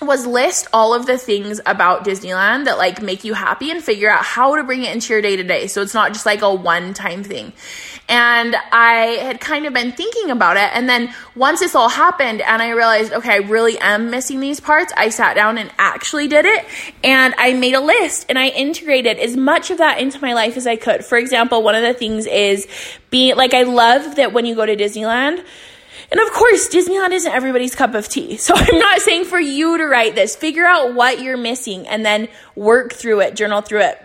was 0.00 0.26
list 0.26 0.68
all 0.72 0.94
of 0.94 1.06
the 1.06 1.18
things 1.18 1.60
about 1.66 2.04
Disneyland 2.04 2.66
that 2.66 2.78
like 2.78 3.02
make 3.02 3.24
you 3.24 3.34
happy 3.34 3.70
and 3.70 3.82
figure 3.82 4.10
out 4.10 4.24
how 4.24 4.54
to 4.56 4.62
bring 4.62 4.84
it 4.84 4.94
into 4.94 5.12
your 5.12 5.20
day 5.20 5.36
to 5.36 5.42
day. 5.42 5.66
So 5.66 5.82
it's 5.82 5.94
not 5.94 6.12
just 6.12 6.24
like 6.24 6.42
a 6.42 6.54
one 6.54 6.94
time 6.94 7.24
thing. 7.24 7.52
And 8.08 8.56
I 8.72 9.18
had 9.20 9.40
kind 9.40 9.66
of 9.66 9.74
been 9.74 9.92
thinking 9.92 10.30
about 10.30 10.56
it. 10.56 10.70
And 10.72 10.88
then 10.88 11.12
once 11.34 11.60
this 11.60 11.74
all 11.74 11.88
happened 11.90 12.40
and 12.40 12.62
I 12.62 12.70
realized, 12.70 13.12
okay, 13.12 13.32
I 13.32 13.36
really 13.38 13.78
am 13.78 14.10
missing 14.10 14.40
these 14.40 14.60
parts, 14.60 14.92
I 14.96 15.10
sat 15.10 15.34
down 15.34 15.58
and 15.58 15.70
actually 15.78 16.28
did 16.28 16.46
it. 16.46 16.64
And 17.04 17.34
I 17.36 17.52
made 17.54 17.74
a 17.74 17.80
list 17.80 18.26
and 18.28 18.38
I 18.38 18.48
integrated 18.48 19.18
as 19.18 19.36
much 19.36 19.70
of 19.70 19.78
that 19.78 19.98
into 19.98 20.20
my 20.22 20.32
life 20.32 20.56
as 20.56 20.66
I 20.66 20.76
could. 20.76 21.04
For 21.04 21.18
example, 21.18 21.62
one 21.62 21.74
of 21.74 21.82
the 21.82 21.92
things 21.92 22.26
is 22.26 22.66
being 23.10 23.36
like, 23.36 23.52
I 23.52 23.62
love 23.62 24.16
that 24.16 24.32
when 24.32 24.46
you 24.46 24.54
go 24.54 24.64
to 24.64 24.76
Disneyland, 24.76 25.44
and 26.10 26.20
of 26.20 26.32
course, 26.32 26.68
Disneyland 26.68 27.12
isn't 27.12 27.32
everybody's 27.32 27.74
cup 27.74 27.94
of 27.94 28.08
tea. 28.08 28.36
So 28.36 28.54
I'm 28.56 28.78
not 28.78 29.00
saying 29.00 29.24
for 29.24 29.40
you 29.40 29.78
to 29.78 29.84
write 29.86 30.14
this. 30.14 30.36
Figure 30.36 30.66
out 30.66 30.94
what 30.94 31.20
you're 31.20 31.36
missing 31.36 31.86
and 31.86 32.04
then 32.04 32.28
work 32.54 32.92
through 32.92 33.20
it, 33.20 33.36
journal 33.36 33.60
through 33.60 33.80
it. 33.80 34.02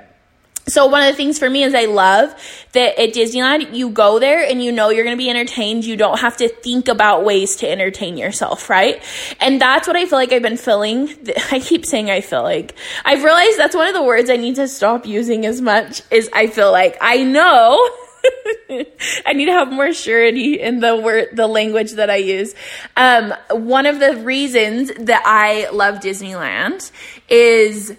So 0.67 0.85
one 0.85 1.03
of 1.03 1.11
the 1.11 1.17
things 1.17 1.39
for 1.39 1.49
me 1.49 1.63
is 1.63 1.75
I 1.75 1.85
love 1.85 2.33
that 2.71 2.97
at 2.97 3.13
Disneyland 3.13 3.75
you 3.75 3.89
go 3.89 4.17
there 4.17 4.47
and 4.49 4.63
you 4.63 4.71
know 4.71 4.89
you're 4.89 5.03
going 5.03 5.17
to 5.17 5.21
be 5.21 5.29
entertained. 5.29 5.83
You 5.83 5.97
don't 5.97 6.19
have 6.19 6.37
to 6.37 6.47
think 6.47 6.87
about 6.87 7.25
ways 7.25 7.57
to 7.57 7.69
entertain 7.69 8.15
yourself, 8.15 8.69
right? 8.69 9.03
And 9.41 9.59
that's 9.59 9.87
what 9.87 9.97
I 9.97 10.05
feel 10.05 10.17
like 10.17 10.31
I've 10.31 10.41
been 10.41 10.55
feeling. 10.55 11.09
I 11.51 11.59
keep 11.59 11.85
saying 11.85 12.09
I 12.09 12.21
feel 12.21 12.43
like. 12.43 12.75
I've 13.03 13.23
realized 13.23 13.59
that's 13.59 13.75
one 13.75 13.89
of 13.89 13.93
the 13.93 14.03
words 14.03 14.29
I 14.29 14.37
need 14.37 14.55
to 14.55 14.69
stop 14.69 15.05
using 15.05 15.45
as 15.45 15.59
much 15.59 16.01
is 16.09 16.29
I 16.31 16.47
feel 16.47 16.71
like. 16.71 16.97
I 17.01 17.23
know 17.23 17.77
I 19.25 19.33
need 19.33 19.45
to 19.45 19.51
have 19.51 19.71
more 19.71 19.93
surety 19.93 20.59
in 20.59 20.79
the 20.79 20.95
word, 20.95 21.29
the 21.33 21.47
language 21.47 21.93
that 21.93 22.09
I 22.09 22.17
use. 22.17 22.55
Um, 22.95 23.33
one 23.51 23.85
of 23.85 23.99
the 23.99 24.17
reasons 24.17 24.91
that 24.97 25.23
I 25.25 25.69
love 25.69 25.95
Disneyland 25.95 26.91
is 27.29 27.95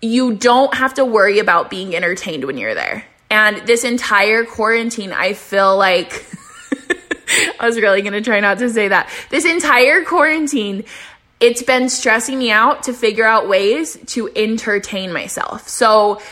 you 0.00 0.34
don't 0.34 0.74
have 0.74 0.94
to 0.94 1.04
worry 1.04 1.38
about 1.38 1.70
being 1.70 1.94
entertained 1.94 2.44
when 2.44 2.58
you're 2.58 2.74
there. 2.74 3.04
And 3.30 3.66
this 3.66 3.84
entire 3.84 4.44
quarantine, 4.44 5.12
I 5.12 5.34
feel 5.34 5.76
like 5.76 6.26
I 7.60 7.66
was 7.66 7.76
really 7.76 8.00
going 8.00 8.14
to 8.14 8.22
try 8.22 8.40
not 8.40 8.58
to 8.58 8.70
say 8.70 8.88
that. 8.88 9.10
This 9.30 9.44
entire 9.44 10.04
quarantine, 10.04 10.84
it's 11.40 11.62
been 11.62 11.88
stressing 11.88 12.38
me 12.38 12.50
out 12.50 12.84
to 12.84 12.92
figure 12.92 13.26
out 13.26 13.48
ways 13.48 13.98
to 14.06 14.30
entertain 14.34 15.12
myself. 15.12 15.68
So, 15.68 16.22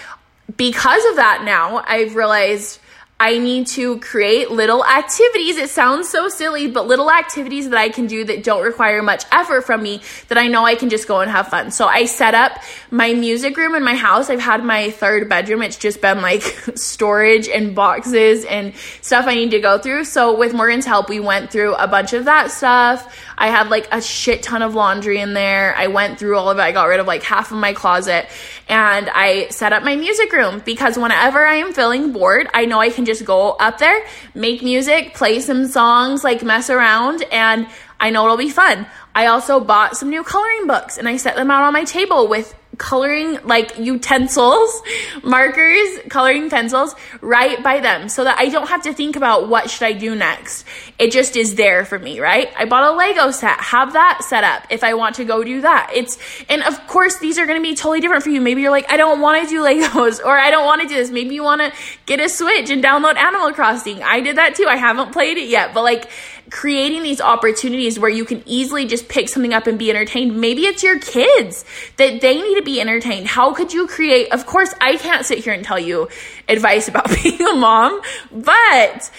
because 0.56 1.04
of 1.10 1.16
that, 1.16 1.42
now 1.44 1.82
I've 1.86 2.14
realized 2.14 2.80
I 3.18 3.38
need 3.38 3.68
to 3.68 3.98
create 4.00 4.50
little 4.50 4.84
activities. 4.84 5.56
It 5.56 5.70
sounds 5.70 6.06
so 6.06 6.28
silly, 6.28 6.68
but 6.68 6.86
little 6.86 7.10
activities 7.10 7.70
that 7.70 7.78
I 7.78 7.88
can 7.88 8.06
do 8.06 8.24
that 8.26 8.44
don't 8.44 8.62
require 8.62 9.02
much 9.02 9.24
effort 9.32 9.62
from 9.62 9.82
me 9.82 10.02
that 10.28 10.36
I 10.36 10.48
know 10.48 10.66
I 10.66 10.74
can 10.74 10.90
just 10.90 11.08
go 11.08 11.20
and 11.20 11.30
have 11.30 11.48
fun. 11.48 11.70
So 11.70 11.86
I 11.86 12.04
set 12.04 12.34
up 12.34 12.60
my 12.90 13.14
music 13.14 13.56
room 13.56 13.74
in 13.74 13.82
my 13.82 13.94
house. 13.94 14.28
I've 14.28 14.40
had 14.40 14.62
my 14.62 14.90
third 14.90 15.30
bedroom. 15.30 15.62
It's 15.62 15.78
just 15.78 16.02
been 16.02 16.20
like 16.20 16.42
storage 16.74 17.48
and 17.48 17.74
boxes 17.74 18.44
and 18.44 18.74
stuff 19.00 19.24
I 19.26 19.34
need 19.34 19.52
to 19.52 19.60
go 19.60 19.78
through. 19.78 20.04
So 20.04 20.36
with 20.36 20.52
Morgan's 20.52 20.84
help, 20.84 21.08
we 21.08 21.18
went 21.18 21.50
through 21.50 21.74
a 21.76 21.88
bunch 21.88 22.12
of 22.12 22.26
that 22.26 22.50
stuff. 22.50 23.18
I 23.38 23.48
had 23.48 23.70
like 23.70 23.88
a 23.92 24.02
shit 24.02 24.42
ton 24.42 24.60
of 24.60 24.74
laundry 24.74 25.20
in 25.20 25.32
there. 25.32 25.74
I 25.74 25.86
went 25.86 26.18
through 26.18 26.36
all 26.36 26.50
of 26.50 26.58
it. 26.58 26.62
I 26.62 26.72
got 26.72 26.84
rid 26.84 27.00
of 27.00 27.06
like 27.06 27.22
half 27.22 27.50
of 27.50 27.56
my 27.56 27.72
closet 27.72 28.28
and 28.68 29.08
I 29.08 29.48
set 29.48 29.72
up 29.72 29.84
my 29.84 29.96
music 29.96 30.32
room 30.32 30.60
because 30.66 30.98
whenever 30.98 31.46
I 31.46 31.56
am 31.56 31.72
feeling 31.72 32.12
bored, 32.12 32.48
I 32.52 32.66
know 32.66 32.78
I 32.78 32.90
can 32.90 33.05
just 33.06 33.24
go 33.24 33.52
up 33.52 33.78
there, 33.78 34.04
make 34.34 34.62
music, 34.62 35.14
play 35.14 35.40
some 35.40 35.66
songs, 35.66 36.22
like 36.24 36.42
mess 36.42 36.68
around, 36.68 37.24
and 37.32 37.66
I 37.98 38.10
know 38.10 38.24
it'll 38.24 38.36
be 38.36 38.50
fun. 38.50 38.86
I 39.14 39.26
also 39.26 39.60
bought 39.60 39.96
some 39.96 40.10
new 40.10 40.22
coloring 40.22 40.66
books 40.66 40.98
and 40.98 41.08
I 41.08 41.16
set 41.16 41.36
them 41.36 41.50
out 41.50 41.62
on 41.62 41.72
my 41.72 41.84
table 41.84 42.28
with 42.28 42.54
coloring 42.78 43.38
like 43.44 43.78
utensils, 43.78 44.82
markers, 45.22 45.98
coloring 46.08 46.50
pencils 46.50 46.94
right 47.20 47.62
by 47.62 47.80
them 47.80 48.08
so 48.08 48.24
that 48.24 48.38
I 48.38 48.48
don't 48.48 48.68
have 48.68 48.82
to 48.82 48.92
think 48.92 49.16
about 49.16 49.48
what 49.48 49.70
should 49.70 49.84
I 49.84 49.92
do 49.92 50.14
next. 50.14 50.64
It 50.98 51.12
just 51.12 51.36
is 51.36 51.54
there 51.54 51.84
for 51.84 51.98
me, 51.98 52.20
right? 52.20 52.52
I 52.56 52.64
bought 52.64 52.92
a 52.92 52.96
Lego 52.96 53.30
set, 53.30 53.58
have 53.60 53.92
that 53.94 54.22
set 54.22 54.44
up 54.44 54.66
if 54.70 54.84
I 54.84 54.94
want 54.94 55.16
to 55.16 55.24
go 55.24 55.42
do 55.44 55.60
that. 55.62 55.90
It's 55.94 56.18
and 56.48 56.62
of 56.62 56.86
course 56.86 57.18
these 57.18 57.38
are 57.38 57.46
going 57.46 57.58
to 57.60 57.62
be 57.62 57.74
totally 57.74 58.00
different 58.00 58.22
for 58.22 58.30
you. 58.30 58.40
Maybe 58.40 58.62
you're 58.62 58.70
like 58.70 58.90
I 58.90 58.96
don't 58.96 59.20
want 59.20 59.42
to 59.42 59.48
do 59.48 59.62
Legos 59.66 60.24
or 60.24 60.36
I 60.38 60.50
don't 60.50 60.64
want 60.64 60.82
to 60.82 60.88
do 60.88 60.94
this. 60.94 61.10
Maybe 61.10 61.34
you 61.34 61.42
want 61.42 61.60
to 61.60 61.72
get 62.06 62.20
a 62.20 62.28
Switch 62.28 62.70
and 62.70 62.82
download 62.82 63.16
Animal 63.16 63.52
Crossing. 63.52 64.02
I 64.02 64.20
did 64.20 64.36
that 64.36 64.54
too. 64.54 64.66
I 64.68 64.76
haven't 64.76 65.12
played 65.12 65.38
it 65.38 65.48
yet, 65.48 65.74
but 65.74 65.82
like 65.82 66.08
creating 66.50 67.02
these 67.02 67.20
opportunities 67.20 67.98
where 67.98 68.10
you 68.10 68.24
can 68.24 68.42
easily 68.46 68.86
just 68.86 69.08
pick 69.08 69.28
something 69.28 69.52
up 69.52 69.66
and 69.66 69.78
be 69.78 69.90
entertained. 69.90 70.40
Maybe 70.40 70.62
it's 70.62 70.82
your 70.82 70.98
kids 70.98 71.64
that 71.96 72.20
they 72.20 72.40
need 72.40 72.56
to 72.56 72.62
be 72.62 72.80
entertained. 72.80 73.26
How 73.26 73.52
could 73.54 73.72
you 73.72 73.86
create? 73.86 74.32
Of 74.32 74.46
course, 74.46 74.74
I 74.80 74.96
can't 74.96 75.24
sit 75.24 75.38
here 75.38 75.52
and 75.52 75.64
tell 75.64 75.78
you 75.78 76.08
advice 76.48 76.88
about 76.88 77.08
being 77.22 77.40
a 77.40 77.54
mom, 77.54 78.00
but 78.32 79.10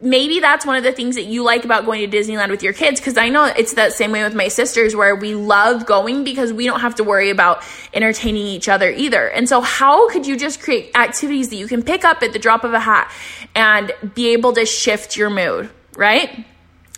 maybe 0.00 0.38
that's 0.38 0.64
one 0.64 0.76
of 0.76 0.84
the 0.84 0.92
things 0.92 1.16
that 1.16 1.24
you 1.24 1.42
like 1.42 1.64
about 1.64 1.84
going 1.84 2.08
to 2.08 2.16
Disneyland 2.16 2.50
with 2.50 2.62
your 2.62 2.72
kids 2.72 3.00
because 3.00 3.16
I 3.16 3.28
know 3.28 3.46
it's 3.46 3.74
that 3.74 3.92
same 3.92 4.12
way 4.12 4.22
with 4.22 4.34
my 4.34 4.46
sisters 4.48 4.94
where 4.94 5.16
we 5.16 5.34
love 5.34 5.86
going 5.86 6.22
because 6.22 6.52
we 6.52 6.66
don't 6.66 6.80
have 6.80 6.94
to 6.96 7.04
worry 7.04 7.30
about 7.30 7.64
entertaining 7.92 8.46
each 8.46 8.68
other 8.68 8.90
either. 8.90 9.28
And 9.28 9.48
so 9.48 9.60
how 9.60 10.08
could 10.08 10.26
you 10.26 10.36
just 10.36 10.62
create 10.62 10.92
activities 10.94 11.48
that 11.50 11.56
you 11.56 11.66
can 11.66 11.82
pick 11.82 12.04
up 12.04 12.22
at 12.22 12.32
the 12.32 12.38
drop 12.38 12.62
of 12.62 12.72
a 12.72 12.80
hat 12.80 13.12
and 13.56 13.92
be 14.14 14.32
able 14.32 14.52
to 14.52 14.64
shift 14.66 15.16
your 15.16 15.30
mood? 15.30 15.68
Right? 15.96 16.44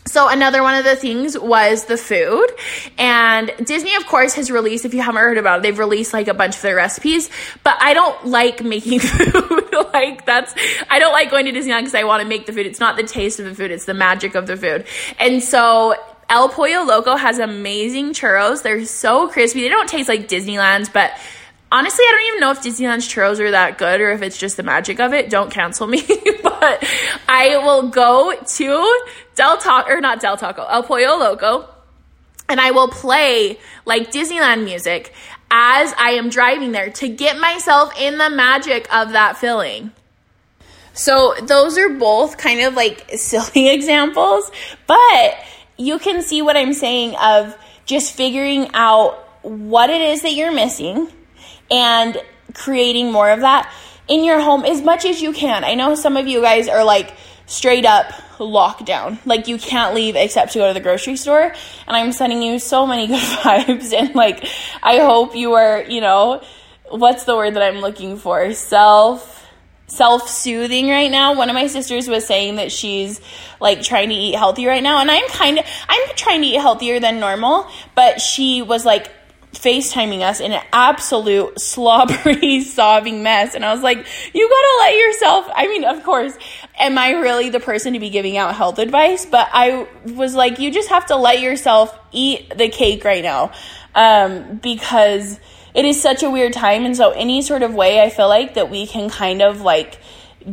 So 0.07 0.29
another 0.29 0.63
one 0.63 0.75
of 0.75 0.85
the 0.85 0.97
things 0.97 1.39
was 1.39 1.87
the 1.87 1.97
food. 1.97 2.47
And 2.99 3.51
Disney, 3.65 3.95
of 3.95 4.07
course, 4.07 4.35
has 4.35 4.51
released, 4.51 4.85
if 4.85 4.93
you 4.93 5.01
haven't 5.01 5.21
heard 5.21 5.39
about 5.39 5.59
it, 5.59 5.63
they've 5.63 5.79
released 5.79 6.13
like 6.13 6.29
a 6.29 6.35
bunch 6.35 6.57
of 6.57 6.63
their 6.63 6.77
recipes, 6.77 7.31
but 7.63 7.77
I 7.81 7.95
don't 7.95 8.27
like 8.27 8.63
making 8.63 9.01
food. 9.01 9.75
like 9.93 10.27
that's, 10.27 10.55
I 10.91 10.99
don't 10.99 11.13
like 11.13 11.31
going 11.31 11.47
to 11.47 11.53
Disneyland 11.53 11.81
because 11.81 11.95
I 11.95 12.05
want 12.05 12.23
to 12.23 12.29
make 12.29 12.47
the 12.47 12.53
food. 12.53 12.67
It's 12.67 12.81
not 12.81 12.97
the 12.97 13.03
taste 13.03 13.41
of 13.41 13.47
the 13.47 13.55
food, 13.55 13.71
it's 13.71 13.87
the 13.87 13.95
magic 13.95 14.35
of 14.35 14.47
the 14.47 14.57
food. 14.57 14.87
And 15.19 15.43
so 15.43 15.95
El 16.29 16.49
Pollo 16.49 16.85
Loco 16.85 17.17
has 17.17 17.39
amazing 17.39 18.13
churros. 18.13 18.63
They're 18.63 18.85
so 18.85 19.29
crispy. 19.29 19.63
They 19.63 19.69
don't 19.69 19.89
taste 19.89 20.09
like 20.09 20.29
Disneyland's, 20.29 20.91
but 20.91 21.13
honestly, 21.73 22.05
I 22.05 22.11
don't 22.13 22.29
even 22.29 22.41
know 22.41 22.51
if 22.51 22.63
Disneyland's 22.63 23.09
churros 23.09 23.41
are 23.41 23.51
that 23.51 23.79
good 23.79 24.01
or 24.01 24.11
if 24.13 24.23
it's 24.23 24.39
just 24.39 24.57
the 24.57 24.63
magic 24.63 25.01
of 25.01 25.13
it. 25.13 25.31
Don't 25.31 25.51
cancel 25.51 25.87
me, 25.87 26.03
but 26.65 26.83
I 27.29 27.59
will 27.59 27.89
go 27.91 28.35
to 28.35 29.01
Del 29.35 29.59
Taco, 29.59 29.91
or 29.91 30.01
not 30.01 30.21
Del 30.21 30.39
Taco, 30.39 30.65
El 30.65 30.83
Pollo 30.83 31.19
Loco, 31.19 31.69
and 32.49 32.59
I 32.59 32.71
will 32.71 32.89
play 32.89 33.59
like 33.85 34.11
Disneyland 34.11 34.65
music 34.65 35.13
as 35.51 35.93
I 35.99 36.13
am 36.13 36.31
driving 36.31 36.73
there 36.73 36.91
to 36.91 37.09
get 37.09 37.39
myself 37.39 37.93
in 38.01 38.17
the 38.17 38.31
magic 38.31 38.89
of 38.95 39.13
that 39.13 39.37
feeling. 39.37 39.93
So 40.95 41.35
those 41.43 41.77
are 41.77 41.91
both 41.91 42.39
kind 42.39 42.61
of 42.61 42.75
like 42.75 43.11
silly 43.17 43.69
examples, 43.69 44.51
but 44.87 45.37
you 45.77 45.99
can 45.99 46.23
see 46.23 46.41
what 46.41 46.57
I'm 46.57 46.73
saying 46.73 47.15
of 47.17 47.57
just 47.85 48.15
figuring 48.15 48.71
out 48.73 49.19
what 49.43 49.91
it 49.91 50.01
is 50.01 50.23
that 50.23 50.33
you're 50.33 50.53
missing 50.53 51.09
and 51.71 52.17
creating 52.55 53.13
more 53.13 53.31
of 53.31 53.41
that 53.41 53.71
in 54.09 54.25
your 54.25 54.41
home 54.41 54.65
as 54.65 54.83
much 54.83 55.05
as 55.05 55.21
you 55.23 55.33
can. 55.33 55.65
I 55.65 55.75
know 55.75 55.95
some 55.95 56.17
of 56.17 56.27
you 56.27 56.41
guys 56.41 56.69
are 56.69 56.85
like 56.85 57.15
straight 57.47 57.85
up 57.85 58.11
lockdown. 58.39 59.19
Like 59.25 59.49
you 59.49 59.59
can't 59.59 59.95
leave 59.95 60.17
except 60.17 60.53
to 60.53 60.59
go 60.59 60.69
to 60.69 60.75
the 60.75 60.81
grocery 60.81 61.17
store. 61.17 61.43
And 61.43 61.97
I'm 61.97 62.13
sending 62.13 62.43
you 62.43 62.59
so 62.59 62.87
many 62.87 63.07
good 63.09 63.21
vibes 63.21 63.93
and 63.93 64.15
like 64.15 64.47
I 64.83 64.99
hope 64.99 65.35
you 65.35 65.55
are, 65.55 65.83
you 65.83 66.01
know, 66.01 66.43
what's 66.89 67.25
the 67.25 67.37
word 67.37 67.55
that 67.55 67.63
I'm 67.63 67.81
looking 67.81 68.17
for? 68.17 68.53
Self 68.53 69.33
self-soothing 69.87 70.89
right 70.89 71.11
now. 71.11 71.35
One 71.35 71.51
of 71.51 71.55
my 71.55 71.67
sisters 71.67 72.09
was 72.09 72.27
saying 72.27 72.57
that 72.57 72.73
she's 72.73 73.21
like 73.61 73.83
trying 73.83 74.09
to 74.09 74.15
eat 74.15 74.35
healthy 74.35 74.67
right 74.67 74.83
now 74.83 75.01
and 75.01 75.11
I'm 75.11 75.29
kind 75.29 75.59
of 75.59 75.67
I'm 75.89 76.09
trying 76.17 76.41
to 76.41 76.49
eat 76.49 76.61
healthier 76.61 77.01
than 77.01 77.21
normal, 77.21 77.69
but 77.95 78.21
she 78.21 78.63
was 78.63 78.85
like 78.85 79.11
FaceTiming 79.55 80.21
us 80.21 80.41
in 80.41 80.53
an 80.53 80.63
absolute 80.73 81.61
slobbery, 81.61 82.63
sobbing 82.63 83.23
mess. 83.23 83.55
And 83.55 83.65
I 83.65 83.73
was 83.73 83.83
like, 83.83 83.99
you 84.33 84.49
gotta 84.49 84.77
let 84.81 84.97
yourself, 84.97 85.49
I 85.55 85.67
mean, 85.69 85.85
of 85.85 86.03
course, 86.05 86.33
am 86.79 86.99
I 86.99 87.13
really 87.13 87.51
the 87.51 87.61
person 87.61 87.95
to 87.95 87.99
be 87.99 88.11
giving 88.11 88.37
out 88.37 88.55
health 88.55 88.79
advice? 88.79 89.27
But 89.27 89.49
I 89.53 89.87
was 90.07 90.35
like, 90.35 90.59
you 90.59 90.71
just 90.71 90.89
have 90.91 91.07
to 91.07 91.17
let 91.17 91.41
yourself 91.41 91.97
eat 92.13 92.57
the 92.57 92.69
cake 92.69 93.05
right 93.05 93.23
now. 93.23 93.53
Um, 93.95 94.57
because 94.57 95.39
it 95.73 95.85
is 95.85 96.01
such 96.01 96.23
a 96.23 96.31
weird 96.31 96.53
time. 96.53 96.85
And 96.85 96.97
so 96.97 97.11
any 97.11 97.43
sort 97.43 97.63
of 97.63 97.75
way 97.75 98.03
I 98.03 98.11
feel 98.11 98.29
like 98.29 98.55
that 98.55 98.71
we 98.71 98.87
can 98.87 99.09
kind 99.09 99.43
of 99.43 99.61
like 99.61 100.01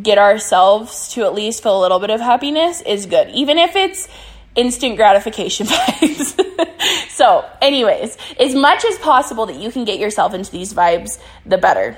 get 0.01 0.17
ourselves 0.17 1.09
to 1.13 1.23
at 1.23 1.33
least 1.33 1.63
feel 1.63 1.79
a 1.79 1.81
little 1.81 1.99
bit 1.99 2.09
of 2.09 2.19
happiness 2.19 2.81
is 2.81 3.05
good. 3.05 3.29
Even 3.29 3.57
if 3.57 3.75
it's, 3.75 4.07
instant 4.55 4.95
gratification 4.95 5.67
vibes. 5.67 7.09
so, 7.09 7.45
anyways, 7.61 8.17
as 8.39 8.55
much 8.55 8.85
as 8.85 8.97
possible 8.99 9.45
that 9.45 9.55
you 9.55 9.71
can 9.71 9.85
get 9.85 9.99
yourself 9.99 10.33
into 10.33 10.51
these 10.51 10.73
vibes, 10.73 11.19
the 11.45 11.57
better. 11.57 11.97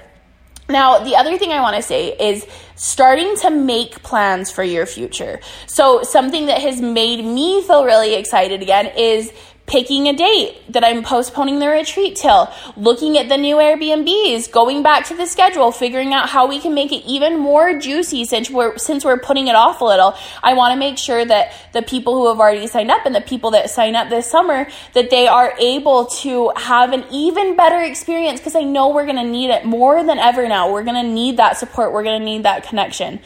Now, 0.70 1.00
the 1.00 1.18
other 1.18 1.38
thing 1.38 1.52
I 1.52 1.60
want 1.60 1.76
to 1.76 1.82
say 1.82 2.16
is 2.18 2.48
starting 2.76 3.36
to 3.38 3.50
make 3.50 4.02
plans 4.02 4.50
for 4.50 4.64
your 4.64 4.86
future. 4.86 5.42
So, 5.68 6.04
something 6.04 6.46
that 6.46 6.62
has 6.62 6.82
made 6.82 7.24
me 7.26 7.62
feel 7.62 7.84
really 7.84 8.16
excited 8.16 8.62
again 8.62 8.88
is 8.98 9.34
picking 9.66 10.08
a 10.08 10.14
date 10.14 10.62
that 10.70 10.84
I'm 10.84 11.04
postponing 11.04 11.60
the 11.60 11.68
retreat 11.68 12.16
till, 12.16 12.52
looking 12.76 13.18
at 13.18 13.30
the 13.30 13.38
new 13.38 13.56
Airbnbs, 13.56 14.52
going 14.52 14.84
back 14.84 15.06
to 15.08 15.16
the 15.16 15.26
schedule, 15.26 15.72
figuring 15.72 16.14
out 16.14 16.30
how 16.30 16.48
we 16.48 16.60
can 16.60 16.74
make 16.74 16.92
it 16.92 17.04
even 17.06 17.40
more 17.40 17.80
juicy 17.80 18.26
since 18.26 18.50
we're 18.50 18.78
since 18.78 19.06
we're 19.06 19.18
putting 19.18 19.48
it 19.48 19.56
off 19.56 19.82
a 19.82 19.86
little. 19.86 20.16
I 20.44 20.54
want 20.54 20.74
to 20.74 20.80
make 20.80 20.98
sure 20.98 21.24
that 21.24 21.54
the 21.72 21.82
people 21.82 22.14
who 22.16 22.28
have 22.28 22.40
already 22.40 22.68
signed 22.68 22.92
up 22.92 23.06
and 23.06 23.16
the 23.16 23.22
people 23.22 23.52
that 23.52 23.70
sign 23.70 23.96
up 23.96 24.10
this 24.10 24.30
summer 24.30 24.68
that 24.94 25.10
they 25.10 25.28
are 25.28 25.56
able 25.60 26.08
to 26.08 26.52
have 26.58 26.92
an 26.92 27.06
even 27.12 27.56
better 27.56 27.82
experience 27.82 28.40
because 28.40 28.56
I 28.56 28.64
know 28.64 28.90
we're 28.90 29.06
going 29.06 29.16
to 29.18 29.24
need 29.24 29.50
it 29.50 29.66
more 29.66 30.04
than 30.04 30.20
ever 30.20 30.48
now. 30.48 30.72
We're 30.72 30.84
going 30.84 31.04
to 31.04 31.10
need 31.10 31.38
that 31.38 31.58
support, 31.58 31.94
we're 31.94 32.04
going 32.04 32.20
to 32.20 32.26
need 32.26 32.44
that 32.44 32.68
connection. 32.68 33.22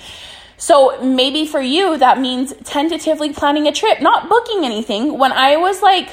So 0.59 0.99
maybe 1.03 1.45
for 1.45 1.61
you, 1.61 1.97
that 1.97 2.19
means 2.19 2.53
tentatively 2.63 3.31
planning 3.31 3.67
a 3.67 3.71
trip, 3.71 4.01
not 4.01 4.27
booking 4.27 4.65
anything. 4.65 5.19
When 5.19 5.31
I 5.31 5.57
was 5.57 5.83
like 5.83 6.09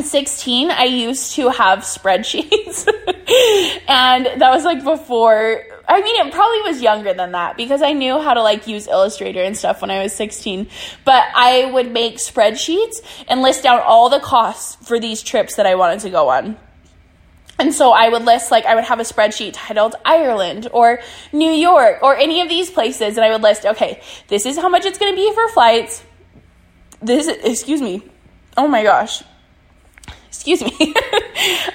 16, 0.00 0.70
I 0.70 0.84
used 0.84 1.34
to 1.34 1.50
have 1.50 1.80
spreadsheets. 1.80 2.86
and 3.88 4.26
that 4.40 4.50
was 4.50 4.64
like 4.64 4.82
before, 4.82 5.62
I 5.86 6.00
mean, 6.00 6.26
it 6.26 6.32
probably 6.32 6.62
was 6.62 6.80
younger 6.80 7.12
than 7.12 7.32
that 7.32 7.56
because 7.56 7.82
I 7.82 7.92
knew 7.92 8.18
how 8.18 8.32
to 8.32 8.42
like 8.42 8.66
use 8.66 8.88
Illustrator 8.88 9.42
and 9.42 9.56
stuff 9.56 9.82
when 9.82 9.90
I 9.90 10.02
was 10.02 10.14
16. 10.14 10.66
But 11.04 11.24
I 11.34 11.70
would 11.72 11.92
make 11.92 12.16
spreadsheets 12.16 13.02
and 13.28 13.42
list 13.42 13.62
down 13.62 13.80
all 13.80 14.08
the 14.08 14.20
costs 14.20 14.76
for 14.86 14.98
these 14.98 15.22
trips 15.22 15.56
that 15.56 15.66
I 15.66 15.74
wanted 15.74 16.00
to 16.00 16.10
go 16.10 16.30
on. 16.30 16.56
And 17.58 17.74
so 17.74 17.92
I 17.92 18.08
would 18.08 18.24
list, 18.24 18.50
like, 18.50 18.64
I 18.64 18.74
would 18.74 18.84
have 18.84 18.98
a 18.98 19.04
spreadsheet 19.04 19.52
titled 19.54 19.94
Ireland 20.06 20.68
or 20.72 21.00
New 21.32 21.52
York 21.52 22.02
or 22.02 22.16
any 22.16 22.40
of 22.40 22.48
these 22.48 22.70
places. 22.70 23.18
And 23.18 23.24
I 23.24 23.30
would 23.30 23.42
list, 23.42 23.66
okay, 23.66 24.00
this 24.28 24.46
is 24.46 24.56
how 24.56 24.70
much 24.70 24.86
it's 24.86 24.98
going 24.98 25.12
to 25.12 25.16
be 25.16 25.32
for 25.34 25.48
flights. 25.50 26.02
This, 27.02 27.28
excuse 27.28 27.82
me. 27.82 28.02
Oh 28.56 28.66
my 28.66 28.82
gosh 28.82 29.22
excuse 30.32 30.62
me. 30.62 30.70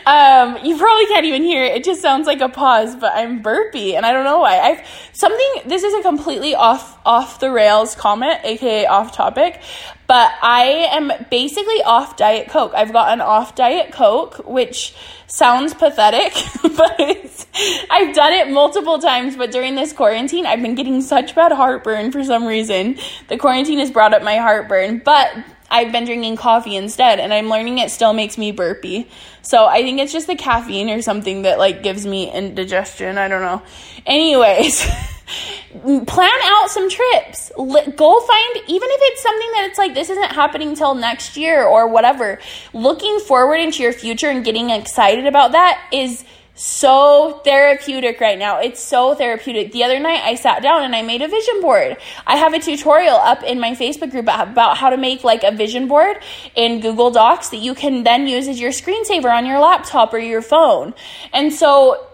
um, 0.08 0.58
you 0.66 0.76
probably 0.78 1.06
can't 1.06 1.26
even 1.26 1.44
hear 1.44 1.64
it. 1.64 1.76
It 1.76 1.84
just 1.84 2.02
sounds 2.02 2.26
like 2.26 2.42
a 2.42 2.50
pause, 2.50 2.96
but 2.96 3.14
I'm 3.14 3.44
burpy, 3.44 3.96
and 3.96 4.04
I 4.04 4.12
don't 4.12 4.24
know 4.24 4.40
why. 4.40 4.58
I've 4.58 5.10
something. 5.14 5.70
This 5.70 5.84
is 5.84 5.94
a 5.94 6.02
completely 6.02 6.56
off 6.56 6.98
off 7.06 7.40
the 7.40 7.52
rails 7.52 7.94
comment, 7.94 8.40
aka 8.44 8.88
off 8.88 9.12
topic, 9.12 9.62
but 10.08 10.32
I 10.42 10.90
am 10.92 11.12
basically 11.30 11.84
off 11.84 12.18
Diet 12.18 12.50
Coke. 12.50 12.74
I've 12.76 12.92
got 12.92 13.14
an 13.14 13.22
off 13.22 13.54
Diet 13.54 13.92
Coke, 13.94 14.48
which 14.48 14.96
sounds 15.28 15.76
pathetic, 15.76 16.34
but 16.64 17.48
I've 17.92 18.16
done 18.16 18.34
it 18.34 18.50
multiple 18.50 18.98
times. 18.98 19.36
But 19.36 19.52
during 19.52 19.76
this 19.76 19.94
quarantine, 19.94 20.48
I've 20.48 20.64
been 20.64 20.76
getting 20.76 21.02
such 21.04 21.36
bad 21.36 21.52
heartburn 21.52 22.12
for 22.12 22.24
some 22.24 22.48
reason. 22.48 22.98
The 23.28 23.38
quarantine 23.38 23.78
has 23.78 23.92
brought 23.92 24.16
up 24.16 24.24
my 24.24 24.38
heartburn, 24.38 25.04
but 25.06 25.32
I've 25.70 25.92
been 25.92 26.06
drinking 26.06 26.38
coffee 26.38 26.76
instead 26.76 27.20
and 27.20 27.34
I'm 27.34 27.50
learning 27.50 27.80
it 27.80 27.92
still 27.92 28.14
makes 28.14 28.38
me 28.38 28.52
burpy. 28.52 29.08
So 29.42 29.66
I 29.66 29.82
think 29.82 30.00
it's 30.00 30.12
just 30.12 30.28
the 30.28 30.36
caffeine 30.36 30.90
or 30.90 31.02
something 31.02 31.44
that 31.44 31.60
like 31.60 31.84
gives 31.84 32.06
me 32.06 32.32
indigestion. 32.32 33.18
I 33.18 33.28
don't 33.28 33.42
know. 33.42 33.62
Anyways, 34.06 34.86
plan 36.08 36.32
out 36.44 36.70
some 36.70 36.90
trips. 36.90 37.52
Go 37.56 38.20
find 38.22 38.58
even 38.68 38.90
if 38.92 39.00
it's 39.04 39.22
something 39.22 39.52
that 39.52 39.68
it's 39.70 39.78
like 39.78 39.94
this 39.94 40.10
isn't 40.10 40.32
happening 40.32 40.76
till 40.76 40.96
next 40.96 41.38
year 41.38 41.66
or 41.66 41.88
whatever. 41.88 42.40
Looking 42.74 43.20
forward 43.20 43.58
into 43.58 43.84
your 43.84 43.94
future 43.94 44.30
and 44.30 44.46
getting 44.46 44.70
excited 44.70 45.28
about 45.28 45.52
that 45.52 45.82
is 45.92 46.24
so 46.58 47.40
therapeutic 47.44 48.20
right 48.20 48.38
now. 48.38 48.60
It's 48.60 48.82
so 48.82 49.14
therapeutic. 49.14 49.72
The 49.72 49.84
other 49.84 50.00
night 50.00 50.22
I 50.24 50.36
sat 50.36 50.64
down 50.64 50.84
and 50.84 50.96
I 50.96 51.04
made 51.04 51.22
a 51.22 51.28
vision 51.28 51.62
board. 51.62 51.98
I 52.26 52.38
have 52.38 52.54
a 52.54 52.60
tutorial 52.60 53.16
up 53.16 53.44
in 53.44 53.60
my 53.60 53.72
Facebook 53.72 54.10
group 54.12 54.26
about 54.26 54.78
how 54.78 54.90
to 54.90 54.98
make 54.98 55.24
like 55.24 55.44
a 55.44 55.52
vision 55.52 55.88
board 55.88 56.18
in 56.56 56.80
Google 56.80 57.12
Docs 57.12 57.50
that 57.50 57.58
you 57.58 57.76
can 57.76 58.04
then 58.04 58.28
use 58.28 58.48
as 58.48 58.60
your 58.60 58.72
screensaver 58.72 59.32
on 59.32 59.46
your 59.46 59.60
laptop 59.60 60.14
or 60.14 60.20
your 60.20 60.42
phone. 60.42 60.96
And 61.32 61.54
so 61.54 62.08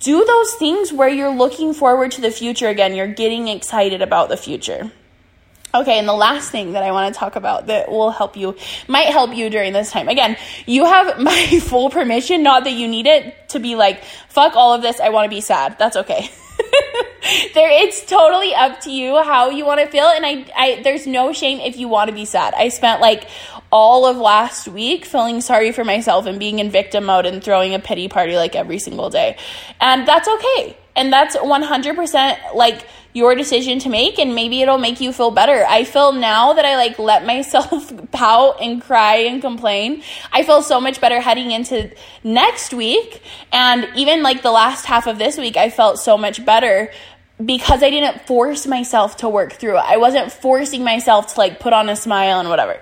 do 0.00 0.24
those 0.24 0.54
things 0.54 0.92
where 0.92 1.08
you're 1.08 1.34
looking 1.34 1.72
forward 1.72 2.10
to 2.12 2.20
the 2.20 2.32
future 2.32 2.68
again. 2.68 2.94
You're 2.94 3.06
getting 3.06 3.46
excited 3.46 4.02
about 4.02 4.28
the 4.28 4.36
future. 4.36 4.90
Okay, 5.74 5.98
and 5.98 6.08
the 6.08 6.14
last 6.14 6.50
thing 6.50 6.72
that 6.72 6.82
I 6.82 6.92
want 6.92 7.12
to 7.12 7.18
talk 7.18 7.36
about 7.36 7.66
that 7.66 7.90
will 7.90 8.10
help 8.10 8.36
you, 8.36 8.56
might 8.86 9.08
help 9.08 9.34
you 9.34 9.50
during 9.50 9.74
this 9.74 9.90
time. 9.90 10.08
Again, 10.08 10.36
you 10.66 10.86
have 10.86 11.18
my 11.20 11.60
full 11.60 11.90
permission, 11.90 12.42
not 12.42 12.64
that 12.64 12.72
you 12.72 12.88
need 12.88 13.06
it, 13.06 13.48
to 13.50 13.60
be 13.60 13.76
like, 13.76 14.02
fuck 14.28 14.56
all 14.56 14.74
of 14.74 14.82
this, 14.82 14.98
I 15.00 15.10
want 15.10 15.26
to 15.26 15.30
be 15.30 15.40
sad. 15.40 15.78
That's 15.78 15.96
okay. 15.96 16.30
there 17.54 17.68
it's 17.70 18.04
totally 18.06 18.54
up 18.54 18.80
to 18.80 18.90
you 18.90 19.22
how 19.22 19.50
you 19.50 19.64
want 19.64 19.80
to 19.80 19.86
feel 19.86 20.06
and 20.06 20.24
I, 20.24 20.46
I 20.56 20.82
there's 20.82 21.06
no 21.06 21.32
shame 21.32 21.60
if 21.60 21.76
you 21.76 21.88
want 21.88 22.08
to 22.08 22.14
be 22.14 22.24
sad 22.24 22.54
i 22.54 22.68
spent 22.68 23.00
like 23.00 23.28
all 23.70 24.06
of 24.06 24.16
last 24.16 24.68
week 24.68 25.04
feeling 25.04 25.40
sorry 25.40 25.72
for 25.72 25.84
myself 25.84 26.26
and 26.26 26.38
being 26.38 26.58
in 26.58 26.70
victim 26.70 27.04
mode 27.04 27.26
and 27.26 27.42
throwing 27.42 27.74
a 27.74 27.80
pity 27.80 28.08
party 28.08 28.36
like 28.36 28.56
every 28.56 28.78
single 28.78 29.10
day 29.10 29.36
and 29.80 30.06
that's 30.06 30.28
okay 30.28 30.76
and 30.96 31.12
that's 31.12 31.36
100% 31.36 32.54
like 32.54 32.84
your 33.18 33.34
decision 33.34 33.80
to 33.80 33.88
make 33.88 34.18
and 34.18 34.34
maybe 34.34 34.62
it'll 34.62 34.78
make 34.78 35.00
you 35.00 35.12
feel 35.12 35.32
better. 35.32 35.64
I 35.68 35.82
feel 35.82 36.12
now 36.12 36.52
that 36.52 36.64
I 36.64 36.76
like 36.76 36.98
let 36.98 37.26
myself 37.26 37.92
pout 38.12 38.62
and 38.62 38.80
cry 38.80 39.16
and 39.16 39.42
complain. 39.42 40.02
I 40.32 40.44
feel 40.44 40.62
so 40.62 40.80
much 40.80 41.00
better 41.00 41.20
heading 41.20 41.50
into 41.50 41.90
next 42.22 42.72
week 42.72 43.20
and 43.52 43.88
even 43.96 44.22
like 44.22 44.42
the 44.42 44.52
last 44.52 44.86
half 44.86 45.06
of 45.06 45.18
this 45.18 45.36
week 45.36 45.56
I 45.56 45.68
felt 45.68 45.98
so 45.98 46.16
much 46.16 46.44
better 46.44 46.92
because 47.44 47.82
I 47.82 47.90
didn't 47.90 48.26
force 48.26 48.66
myself 48.66 49.18
to 49.18 49.28
work 49.28 49.52
through 49.52 49.78
it. 49.78 49.84
I 49.84 49.96
wasn't 49.96 50.32
forcing 50.32 50.82
myself 50.82 51.34
to 51.34 51.38
like 51.38 51.60
put 51.60 51.72
on 51.72 51.88
a 51.88 51.96
smile 51.96 52.40
and 52.40 52.48
whatever. 52.48 52.80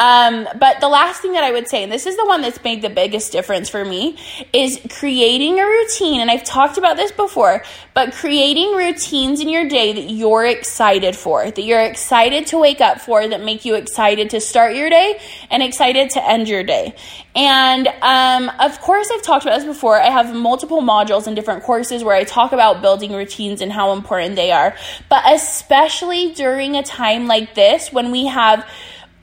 Um, 0.00 0.48
but 0.58 0.80
the 0.80 0.88
last 0.88 1.20
thing 1.20 1.34
that 1.34 1.44
I 1.44 1.52
would 1.52 1.68
say, 1.68 1.82
and 1.82 1.92
this 1.92 2.06
is 2.06 2.16
the 2.16 2.24
one 2.24 2.40
that's 2.40 2.64
made 2.64 2.80
the 2.80 2.88
biggest 2.88 3.32
difference 3.32 3.68
for 3.68 3.84
me, 3.84 4.16
is 4.50 4.80
creating 4.98 5.60
a 5.60 5.66
routine. 5.66 6.22
And 6.22 6.30
I've 6.30 6.42
talked 6.42 6.78
about 6.78 6.96
this 6.96 7.12
before, 7.12 7.62
but 7.92 8.14
creating 8.14 8.74
routines 8.74 9.40
in 9.40 9.50
your 9.50 9.68
day 9.68 9.92
that 9.92 10.10
you're 10.10 10.46
excited 10.46 11.14
for, 11.14 11.50
that 11.50 11.62
you're 11.62 11.82
excited 11.82 12.46
to 12.46 12.58
wake 12.58 12.80
up 12.80 12.98
for, 12.98 13.28
that 13.28 13.42
make 13.44 13.66
you 13.66 13.74
excited 13.74 14.30
to 14.30 14.40
start 14.40 14.74
your 14.74 14.88
day 14.88 15.20
and 15.50 15.62
excited 15.62 16.08
to 16.10 16.26
end 16.26 16.48
your 16.48 16.62
day. 16.62 16.94
And 17.36 17.86
um, 18.00 18.50
of 18.58 18.80
course, 18.80 19.10
I've 19.12 19.22
talked 19.22 19.44
about 19.44 19.58
this 19.58 19.66
before. 19.66 20.00
I 20.00 20.08
have 20.08 20.34
multiple 20.34 20.80
modules 20.80 21.26
in 21.26 21.34
different 21.34 21.62
courses 21.62 22.02
where 22.02 22.16
I 22.16 22.24
talk 22.24 22.52
about 22.52 22.80
building 22.80 23.12
routines 23.12 23.60
and 23.60 23.70
how 23.70 23.92
important 23.92 24.34
they 24.34 24.50
are. 24.50 24.74
But 25.10 25.30
especially 25.30 26.32
during 26.32 26.76
a 26.76 26.82
time 26.82 27.26
like 27.26 27.54
this 27.54 27.92
when 27.92 28.10
we 28.10 28.26
have 28.28 28.66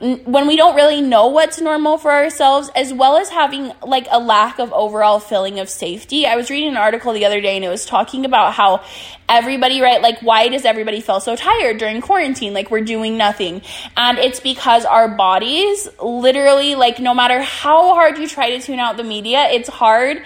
when 0.00 0.46
we 0.46 0.56
don't 0.56 0.76
really 0.76 1.00
know 1.00 1.26
what's 1.26 1.60
normal 1.60 1.98
for 1.98 2.12
ourselves 2.12 2.70
as 2.76 2.92
well 2.92 3.16
as 3.16 3.30
having 3.30 3.72
like 3.84 4.06
a 4.10 4.20
lack 4.20 4.60
of 4.60 4.72
overall 4.72 5.18
feeling 5.18 5.58
of 5.58 5.68
safety. 5.68 6.24
I 6.24 6.36
was 6.36 6.50
reading 6.50 6.68
an 6.68 6.76
article 6.76 7.12
the 7.12 7.24
other 7.24 7.40
day 7.40 7.56
and 7.56 7.64
it 7.64 7.68
was 7.68 7.84
talking 7.84 8.24
about 8.24 8.54
how 8.54 8.84
everybody 9.28 9.80
right 9.80 10.00
like 10.00 10.20
why 10.20 10.48
does 10.48 10.64
everybody 10.64 11.00
feel 11.00 11.18
so 11.18 11.34
tired 11.34 11.78
during 11.78 12.00
quarantine? 12.00 12.54
Like 12.54 12.70
we're 12.70 12.82
doing 12.82 13.18
nothing. 13.18 13.60
And 13.96 14.18
it's 14.18 14.38
because 14.38 14.84
our 14.84 15.08
bodies 15.08 15.88
literally 16.00 16.76
like 16.76 17.00
no 17.00 17.12
matter 17.12 17.42
how 17.42 17.94
hard 17.94 18.18
you 18.18 18.28
try 18.28 18.50
to 18.50 18.60
tune 18.60 18.78
out 18.78 18.96
the 18.96 19.04
media 19.04 19.48
it's 19.50 19.68
hard 19.68 20.22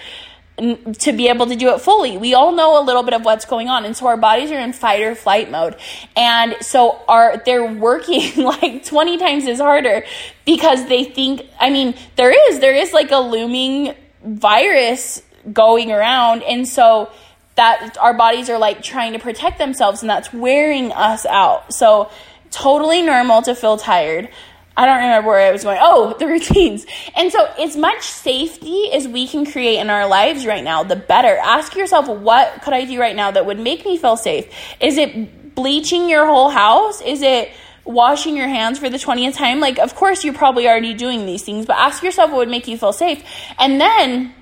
to 0.57 1.13
be 1.13 1.29
able 1.29 1.47
to 1.47 1.55
do 1.55 1.73
it 1.73 1.81
fully. 1.81 2.17
We 2.17 2.35
all 2.35 2.51
know 2.51 2.81
a 2.81 2.83
little 2.83 3.01
bit 3.01 3.13
of 3.15 3.25
what's 3.25 3.45
going 3.45 3.69
on 3.69 3.85
and 3.85 3.97
so 3.97 4.05
our 4.05 4.17
bodies 4.17 4.51
are 4.51 4.59
in 4.59 4.71
fight 4.71 5.01
or 5.01 5.15
flight 5.15 5.49
mode. 5.49 5.75
And 6.15 6.55
so 6.61 7.01
are 7.07 7.41
they're 7.43 7.65
working 7.65 8.31
like 8.37 8.85
20 8.85 9.17
times 9.17 9.47
as 9.47 9.59
harder 9.59 10.05
because 10.45 10.87
they 10.87 11.05
think 11.05 11.47
I 11.59 11.69
mean 11.71 11.95
there 12.15 12.31
is 12.49 12.59
there 12.59 12.75
is 12.75 12.93
like 12.93 13.11
a 13.11 13.17
looming 13.17 13.95
virus 14.23 15.23
going 15.51 15.91
around 15.91 16.43
and 16.43 16.67
so 16.67 17.11
that 17.55 17.97
our 17.99 18.13
bodies 18.13 18.49
are 18.49 18.57
like 18.57 18.81
trying 18.81 19.13
to 19.13 19.19
protect 19.19 19.57
themselves 19.57 20.01
and 20.01 20.09
that's 20.09 20.31
wearing 20.33 20.91
us 20.91 21.25
out. 21.25 21.73
So 21.73 22.11
totally 22.51 23.01
normal 23.01 23.41
to 23.43 23.55
feel 23.55 23.77
tired. 23.77 24.29
I 24.75 24.85
don't 24.85 24.97
remember 24.97 25.29
where 25.29 25.47
I 25.47 25.51
was 25.51 25.63
going. 25.63 25.77
Oh, 25.81 26.15
the 26.17 26.27
routines. 26.27 26.85
And 27.15 27.31
so, 27.31 27.45
as 27.59 27.77
much 27.77 28.01
safety 28.01 28.91
as 28.91 29.07
we 29.07 29.27
can 29.27 29.45
create 29.45 29.79
in 29.79 29.89
our 29.89 30.07
lives 30.07 30.45
right 30.45 30.63
now, 30.63 30.83
the 30.83 30.95
better. 30.95 31.37
Ask 31.37 31.75
yourself, 31.75 32.07
what 32.07 32.61
could 32.63 32.73
I 32.73 32.85
do 32.85 32.99
right 32.99 33.15
now 33.15 33.31
that 33.31 33.45
would 33.45 33.59
make 33.59 33.85
me 33.85 33.97
feel 33.97 34.17
safe? 34.17 34.51
Is 34.79 34.97
it 34.97 35.53
bleaching 35.55 36.09
your 36.09 36.25
whole 36.25 36.49
house? 36.49 37.01
Is 37.01 37.21
it 37.21 37.51
washing 37.85 38.35
your 38.35 38.47
hands 38.47 38.79
for 38.79 38.89
the 38.89 38.97
20th 38.97 39.35
time? 39.35 39.59
Like, 39.59 39.77
of 39.77 39.95
course, 39.95 40.23
you're 40.23 40.33
probably 40.33 40.67
already 40.67 40.93
doing 40.95 41.25
these 41.25 41.43
things, 41.43 41.65
but 41.65 41.77
ask 41.77 42.01
yourself 42.01 42.31
what 42.31 42.37
would 42.37 42.49
make 42.49 42.67
you 42.67 42.77
feel 42.77 42.93
safe. 42.93 43.23
And 43.59 43.79
then 43.79 44.33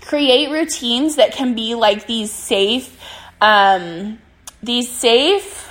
create 0.00 0.50
routines 0.50 1.16
that 1.16 1.32
can 1.32 1.54
be 1.54 1.74
like 1.74 2.06
these 2.06 2.32
safe, 2.32 2.98
um, 3.40 4.18
these 4.62 4.90
safe, 4.90 5.65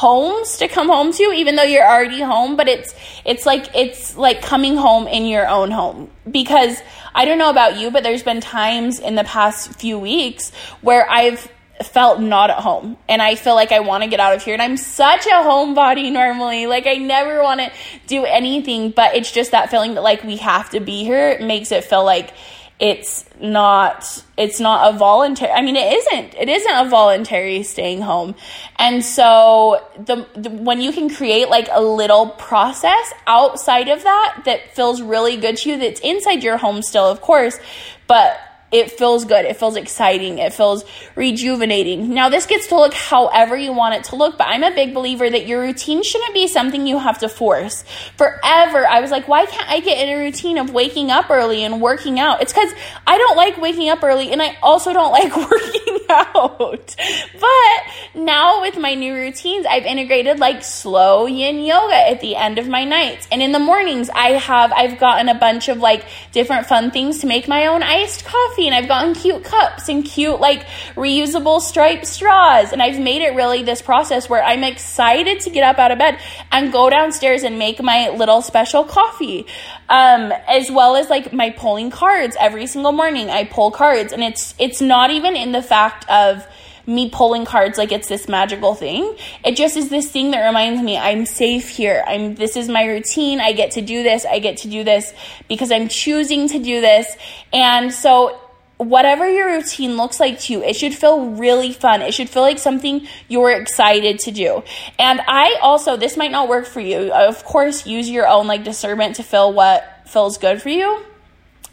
homes 0.00 0.56
to 0.56 0.66
come 0.66 0.88
home 0.88 1.12
to 1.12 1.24
even 1.24 1.56
though 1.56 1.62
you're 1.62 1.86
already 1.86 2.22
home 2.22 2.56
but 2.56 2.66
it's 2.66 2.94
it's 3.26 3.44
like 3.44 3.66
it's 3.74 4.16
like 4.16 4.40
coming 4.40 4.74
home 4.74 5.06
in 5.06 5.26
your 5.26 5.46
own 5.46 5.70
home. 5.70 6.10
Because 6.30 6.80
I 7.14 7.26
don't 7.26 7.36
know 7.36 7.50
about 7.50 7.76
you 7.76 7.90
but 7.90 8.02
there's 8.02 8.22
been 8.22 8.40
times 8.40 8.98
in 8.98 9.14
the 9.14 9.24
past 9.24 9.78
few 9.78 9.98
weeks 9.98 10.52
where 10.80 11.08
I've 11.10 11.52
felt 11.82 12.18
not 12.18 12.48
at 12.48 12.60
home 12.60 12.96
and 13.10 13.20
I 13.20 13.34
feel 13.34 13.54
like 13.54 13.72
I 13.72 13.80
want 13.80 14.02
to 14.02 14.08
get 14.08 14.20
out 14.20 14.34
of 14.34 14.42
here. 14.42 14.54
And 14.54 14.62
I'm 14.62 14.78
such 14.78 15.26
a 15.26 15.42
homebody 15.48 16.10
normally. 16.10 16.66
Like 16.66 16.86
I 16.86 16.94
never 16.94 17.42
want 17.42 17.60
to 17.60 17.70
do 18.06 18.24
anything 18.24 18.92
but 18.92 19.14
it's 19.14 19.30
just 19.30 19.50
that 19.50 19.70
feeling 19.70 19.96
that 19.96 20.02
like 20.02 20.24
we 20.24 20.38
have 20.38 20.70
to 20.70 20.80
be 20.80 21.04
here 21.04 21.28
it 21.28 21.42
makes 21.42 21.72
it 21.72 21.84
feel 21.84 22.04
like 22.06 22.32
it's 22.80 23.26
not 23.38 24.24
it's 24.38 24.58
not 24.58 24.94
a 24.94 24.98
voluntary 24.98 25.52
I 25.52 25.60
mean 25.60 25.76
it 25.76 25.92
isn't 25.92 26.34
it 26.34 26.48
isn't 26.48 26.74
a 26.74 26.88
voluntary 26.88 27.62
staying 27.62 28.00
home. 28.00 28.34
And 28.76 29.04
so 29.04 29.86
the, 29.98 30.26
the 30.34 30.48
when 30.48 30.80
you 30.80 30.90
can 30.90 31.10
create 31.10 31.50
like 31.50 31.68
a 31.70 31.82
little 31.82 32.28
process 32.30 33.12
outside 33.26 33.88
of 33.88 34.02
that 34.02 34.42
that 34.46 34.74
feels 34.74 35.02
really 35.02 35.36
good 35.36 35.58
to 35.58 35.70
you 35.70 35.78
that's 35.78 36.00
inside 36.00 36.42
your 36.42 36.56
home 36.56 36.80
still 36.82 37.04
of 37.04 37.20
course 37.20 37.58
but 38.06 38.40
it 38.72 38.92
feels 38.92 39.24
good. 39.24 39.44
It 39.44 39.56
feels 39.56 39.76
exciting. 39.76 40.38
It 40.38 40.54
feels 40.54 40.84
rejuvenating. 41.16 42.14
Now, 42.14 42.28
this 42.28 42.46
gets 42.46 42.68
to 42.68 42.76
look 42.76 42.94
however 42.94 43.56
you 43.56 43.72
want 43.72 43.96
it 43.96 44.04
to 44.04 44.16
look, 44.16 44.38
but 44.38 44.46
I'm 44.46 44.62
a 44.62 44.70
big 44.72 44.94
believer 44.94 45.28
that 45.28 45.46
your 45.46 45.60
routine 45.60 46.04
shouldn't 46.04 46.34
be 46.34 46.46
something 46.46 46.86
you 46.86 46.98
have 46.98 47.18
to 47.18 47.28
force. 47.28 47.84
Forever, 48.16 48.86
I 48.86 49.00
was 49.00 49.10
like, 49.10 49.26
why 49.26 49.46
can't 49.46 49.68
I 49.68 49.80
get 49.80 50.06
in 50.06 50.16
a 50.16 50.20
routine 50.20 50.56
of 50.56 50.70
waking 50.70 51.10
up 51.10 51.30
early 51.30 51.64
and 51.64 51.80
working 51.80 52.20
out? 52.20 52.42
It's 52.42 52.52
because 52.52 52.72
I 53.06 53.18
don't 53.18 53.36
like 53.36 53.60
waking 53.60 53.88
up 53.88 54.04
early 54.04 54.30
and 54.30 54.40
I 54.40 54.56
also 54.62 54.92
don't 54.92 55.10
like 55.20 55.36
working 55.36 55.98
out. 56.08 56.96
But 57.40 58.20
now 58.22 58.60
with 58.60 58.78
my 58.78 58.94
new 58.94 59.14
routines, 59.14 59.66
I've 59.66 59.84
integrated 59.84 60.38
like 60.38 60.62
slow 60.62 61.26
yin 61.26 61.58
yoga 61.58 62.08
at 62.08 62.20
the 62.20 62.36
end 62.36 62.58
of 62.58 62.68
my 62.68 62.84
nights. 62.84 63.26
And 63.32 63.42
in 63.42 63.50
the 63.50 63.58
mornings, 63.58 64.10
I 64.10 64.30
have, 64.30 64.72
I've 64.72 65.00
gotten 65.00 65.28
a 65.28 65.34
bunch 65.34 65.68
of 65.68 65.78
like 65.78 66.04
different 66.30 66.66
fun 66.66 66.92
things 66.92 67.18
to 67.20 67.26
make 67.26 67.48
my 67.48 67.66
own 67.66 67.82
iced 67.82 68.24
coffee 68.24 68.59
coffee 68.60 68.66
and 68.66 68.74
I've 68.74 68.88
gotten 68.88 69.14
cute 69.14 69.44
cups 69.44 69.88
and 69.88 70.04
cute 70.04 70.40
like 70.40 70.66
reusable 70.94 71.60
striped 71.60 72.06
straws. 72.06 72.72
And 72.72 72.82
I've 72.82 72.98
made 72.98 73.22
it 73.22 73.34
really 73.34 73.62
this 73.62 73.82
process 73.82 74.28
where 74.28 74.42
I'm 74.42 74.64
excited 74.64 75.40
to 75.40 75.50
get 75.50 75.64
up 75.64 75.78
out 75.78 75.90
of 75.90 75.98
bed 75.98 76.18
and 76.52 76.72
go 76.72 76.90
downstairs 76.90 77.42
and 77.42 77.58
make 77.58 77.82
my 77.82 78.10
little 78.10 78.42
special 78.42 78.84
coffee. 78.84 79.46
Um, 79.88 80.32
as 80.48 80.70
well 80.70 80.96
as 80.96 81.10
like 81.10 81.32
my 81.32 81.50
pulling 81.50 81.90
cards 81.90 82.36
every 82.38 82.66
single 82.66 82.92
morning. 82.92 83.30
I 83.30 83.44
pull 83.44 83.70
cards 83.70 84.12
and 84.12 84.22
it's, 84.22 84.54
it's 84.58 84.80
not 84.80 85.10
even 85.10 85.36
in 85.36 85.52
the 85.52 85.62
fact 85.62 86.08
of, 86.10 86.46
me 86.86 87.08
pulling 87.08 87.44
cards 87.44 87.78
like 87.78 87.92
it's 87.92 88.08
this 88.08 88.28
magical 88.28 88.74
thing. 88.74 89.16
It 89.44 89.56
just 89.56 89.76
is 89.76 89.90
this 89.90 90.10
thing 90.10 90.32
that 90.32 90.44
reminds 90.44 90.82
me 90.82 90.96
I'm 90.96 91.24
safe 91.24 91.68
here. 91.68 92.02
I'm 92.06 92.34
this 92.34 92.56
is 92.56 92.68
my 92.68 92.84
routine. 92.84 93.40
I 93.40 93.52
get 93.52 93.72
to 93.72 93.82
do 93.82 94.02
this. 94.02 94.24
I 94.24 94.40
get 94.40 94.58
to 94.58 94.68
do 94.68 94.82
this 94.82 95.12
because 95.48 95.70
I'm 95.70 95.88
choosing 95.88 96.48
to 96.48 96.58
do 96.58 96.80
this. 96.80 97.16
And 97.52 97.92
so 97.92 98.40
whatever 98.80 99.28
your 99.28 99.48
routine 99.48 99.96
looks 99.96 100.18
like 100.18 100.40
to 100.40 100.54
you, 100.54 100.62
it 100.62 100.74
should 100.74 100.94
feel 100.94 101.30
really 101.30 101.72
fun. 101.72 102.00
It 102.00 102.14
should 102.14 102.30
feel 102.30 102.42
like 102.42 102.58
something 102.58 103.06
you're 103.28 103.50
excited 103.50 104.18
to 104.20 104.30
do. 104.30 104.62
And 104.98 105.20
I 105.26 105.58
also, 105.60 105.96
this 105.96 106.16
might 106.16 106.30
not 106.30 106.48
work 106.48 106.66
for 106.66 106.80
you. 106.80 107.12
Of 107.12 107.44
course, 107.44 107.86
use 107.86 108.08
your 108.08 108.26
own 108.26 108.46
like 108.46 108.64
discernment 108.64 109.16
to 109.16 109.22
feel 109.22 109.52
what 109.52 110.00
feels 110.06 110.38
good 110.38 110.62
for 110.62 110.70
you. 110.70 111.04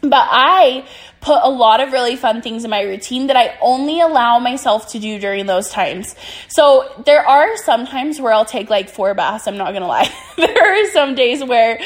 But 0.00 0.28
I 0.30 0.86
put 1.20 1.40
a 1.42 1.50
lot 1.50 1.80
of 1.80 1.92
really 1.92 2.16
fun 2.16 2.42
things 2.42 2.64
in 2.64 2.70
my 2.70 2.82
routine 2.82 3.26
that 3.26 3.36
I 3.36 3.58
only 3.60 4.00
allow 4.00 4.38
myself 4.38 4.92
to 4.92 4.98
do 4.98 5.18
during 5.18 5.46
those 5.46 5.70
times. 5.70 6.14
So 6.48 7.02
there 7.04 7.26
are 7.26 7.56
some 7.56 7.86
times 7.86 8.20
where 8.20 8.32
I'll 8.32 8.44
take 8.44 8.70
like 8.70 8.88
four 8.88 9.14
baths, 9.14 9.48
I'm 9.48 9.56
not 9.56 9.72
gonna 9.72 9.88
lie. 9.88 10.12
there 10.36 10.86
are 10.86 10.90
some 10.90 11.14
days 11.14 11.42
where 11.42 11.80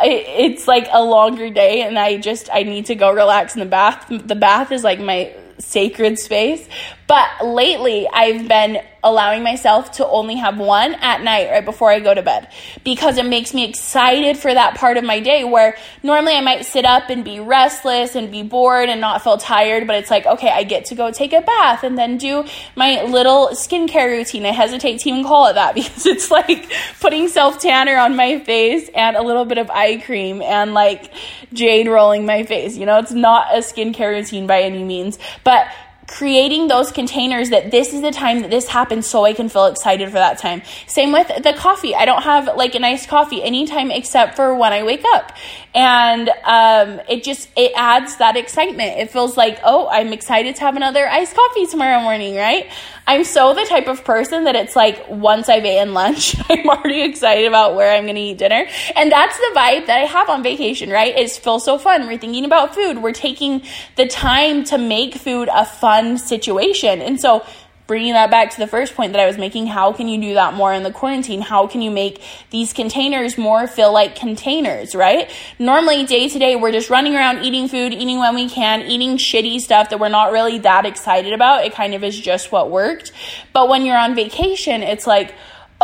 it's 0.00 0.66
like 0.66 0.88
a 0.90 1.02
longer 1.02 1.50
day 1.50 1.82
and 1.82 1.98
I 1.98 2.16
just 2.16 2.48
I 2.52 2.64
need 2.64 2.86
to 2.86 2.94
go 2.94 3.12
relax 3.12 3.54
in 3.54 3.60
the 3.60 3.66
bath. 3.66 4.06
The 4.08 4.34
bath 4.34 4.72
is 4.72 4.82
like 4.82 4.98
my 4.98 5.32
sacred 5.58 6.18
space. 6.18 6.68
But 7.06 7.28
lately, 7.44 8.08
I've 8.08 8.48
been 8.48 8.82
allowing 9.04 9.42
myself 9.42 9.92
to 9.92 10.06
only 10.06 10.36
have 10.36 10.58
one 10.58 10.94
at 10.94 11.22
night 11.22 11.50
right 11.50 11.64
before 11.64 11.90
I 11.90 12.00
go 12.00 12.14
to 12.14 12.22
bed 12.22 12.48
because 12.84 13.18
it 13.18 13.26
makes 13.26 13.52
me 13.52 13.68
excited 13.68 14.38
for 14.38 14.52
that 14.52 14.76
part 14.76 14.96
of 14.96 15.04
my 15.04 15.20
day 15.20 15.44
where 15.44 15.76
normally 16.02 16.32
I 16.32 16.40
might 16.40 16.64
sit 16.64 16.86
up 16.86 17.10
and 17.10 17.22
be 17.22 17.38
restless 17.38 18.16
and 18.16 18.32
be 18.32 18.42
bored 18.42 18.88
and 18.88 19.02
not 19.02 19.22
feel 19.22 19.36
tired, 19.36 19.86
but 19.86 19.96
it's 19.96 20.10
like, 20.10 20.24
okay, 20.24 20.48
I 20.48 20.64
get 20.64 20.86
to 20.86 20.94
go 20.94 21.10
take 21.10 21.34
a 21.34 21.42
bath 21.42 21.84
and 21.84 21.98
then 21.98 22.16
do 22.16 22.46
my 22.74 23.02
little 23.02 23.48
skincare 23.48 24.06
routine. 24.06 24.46
I 24.46 24.52
hesitate 24.52 25.00
to 25.00 25.10
even 25.10 25.22
call 25.24 25.48
it 25.48 25.54
that 25.54 25.74
because 25.74 26.06
it's 26.06 26.30
like 26.30 26.72
putting 27.00 27.28
self 27.28 27.58
tanner 27.58 27.98
on 27.98 28.16
my 28.16 28.38
face 28.38 28.88
and 28.94 29.16
a 29.16 29.22
little 29.22 29.44
bit 29.44 29.58
of 29.58 29.70
eye 29.70 29.98
cream 29.98 30.40
and 30.40 30.72
like 30.72 31.12
jade 31.52 31.86
rolling 31.86 32.24
my 32.24 32.44
face. 32.44 32.78
You 32.78 32.86
know, 32.86 32.98
it's 32.98 33.12
not 33.12 33.54
a 33.54 33.58
skincare 33.58 34.12
routine 34.12 34.46
by 34.46 34.62
any 34.62 34.82
means, 34.82 35.18
but 35.44 35.66
creating 36.14 36.68
those 36.68 36.92
containers 36.92 37.50
that 37.50 37.72
this 37.72 37.92
is 37.92 38.00
the 38.00 38.12
time 38.12 38.42
that 38.42 38.50
this 38.50 38.68
happens 38.68 39.04
so 39.04 39.24
I 39.24 39.32
can 39.32 39.48
feel 39.48 39.66
excited 39.66 40.06
for 40.06 40.14
that 40.14 40.38
time. 40.38 40.62
Same 40.86 41.10
with 41.10 41.26
the 41.42 41.52
coffee. 41.54 41.92
I 41.92 42.04
don't 42.04 42.22
have 42.22 42.56
like 42.56 42.76
a 42.76 42.78
nice 42.78 43.04
coffee 43.04 43.42
anytime 43.42 43.90
except 43.90 44.36
for 44.36 44.54
when 44.54 44.72
I 44.72 44.84
wake 44.84 45.04
up. 45.12 45.32
And 45.74 46.28
um, 46.44 47.00
it 47.08 47.24
just, 47.24 47.48
it 47.56 47.72
adds 47.74 48.16
that 48.18 48.36
excitement. 48.36 48.98
It 48.98 49.10
feels 49.10 49.36
like, 49.36 49.58
oh, 49.64 49.88
I'm 49.88 50.12
excited 50.12 50.54
to 50.56 50.60
have 50.60 50.76
another 50.76 51.08
iced 51.08 51.34
coffee 51.34 51.66
tomorrow 51.66 52.00
morning, 52.00 52.36
right? 52.36 52.70
I'm 53.08 53.24
so 53.24 53.54
the 53.54 53.66
type 53.66 53.88
of 53.88 54.04
person 54.04 54.44
that 54.44 54.54
it's 54.54 54.76
like 54.76 55.04
once 55.08 55.48
I've 55.48 55.64
eaten 55.64 55.92
lunch, 55.92 56.36
I'm 56.48 56.68
already 56.68 57.02
excited 57.02 57.46
about 57.46 57.74
where 57.74 57.92
I'm 57.92 58.06
to 58.06 58.14
eat 58.14 58.38
dinner. 58.38 58.66
And 58.94 59.10
that's 59.10 59.36
the 59.36 59.50
vibe 59.54 59.86
that 59.86 59.98
I 60.00 60.04
have 60.04 60.30
on 60.30 60.44
vacation, 60.44 60.90
right? 60.90 61.14
It 61.16 61.30
feels 61.32 61.64
so 61.64 61.76
fun. 61.76 62.06
We're 62.06 62.18
thinking 62.18 62.44
about 62.44 62.74
food. 62.74 63.02
We're 63.02 63.12
taking 63.12 63.62
the 63.96 64.06
time 64.06 64.62
to 64.66 64.78
make 64.78 65.16
food 65.16 65.48
a 65.52 65.64
fun 65.64 66.18
situation. 66.18 67.02
And 67.02 67.20
so 67.20 67.44
bringing 67.86 68.14
that 68.14 68.30
back 68.30 68.50
to 68.50 68.58
the 68.58 68.66
first 68.66 68.94
point 68.94 69.12
that 69.12 69.20
I 69.20 69.26
was 69.26 69.36
making, 69.36 69.66
how 69.66 69.92
can 69.92 70.08
you 70.08 70.20
do 70.20 70.34
that 70.34 70.54
more 70.54 70.72
in 70.72 70.82
the 70.82 70.90
quarantine? 70.90 71.42
How 71.42 71.66
can 71.66 71.82
you 71.82 71.90
make 71.90 72.22
these 72.50 72.72
containers 72.72 73.36
more 73.36 73.66
feel 73.66 73.92
like 73.92 74.16
containers, 74.16 74.94
right? 74.94 75.30
Normally, 75.58 76.04
day 76.04 76.28
to 76.28 76.38
day, 76.38 76.56
we're 76.56 76.72
just 76.72 76.88
running 76.88 77.14
around 77.14 77.44
eating 77.44 77.68
food, 77.68 77.92
eating 77.92 78.18
when 78.18 78.34
we 78.34 78.48
can, 78.48 78.82
eating 78.82 79.18
shitty 79.18 79.60
stuff 79.60 79.90
that 79.90 80.00
we're 80.00 80.08
not 80.08 80.32
really 80.32 80.58
that 80.60 80.86
excited 80.86 81.32
about. 81.32 81.64
It 81.64 81.74
kind 81.74 81.94
of 81.94 82.02
is 82.02 82.18
just 82.18 82.50
what 82.50 82.70
worked. 82.70 83.12
But 83.52 83.68
when 83.68 83.84
you're 83.84 83.98
on 83.98 84.14
vacation, 84.14 84.82
it's 84.82 85.06
like, 85.06 85.34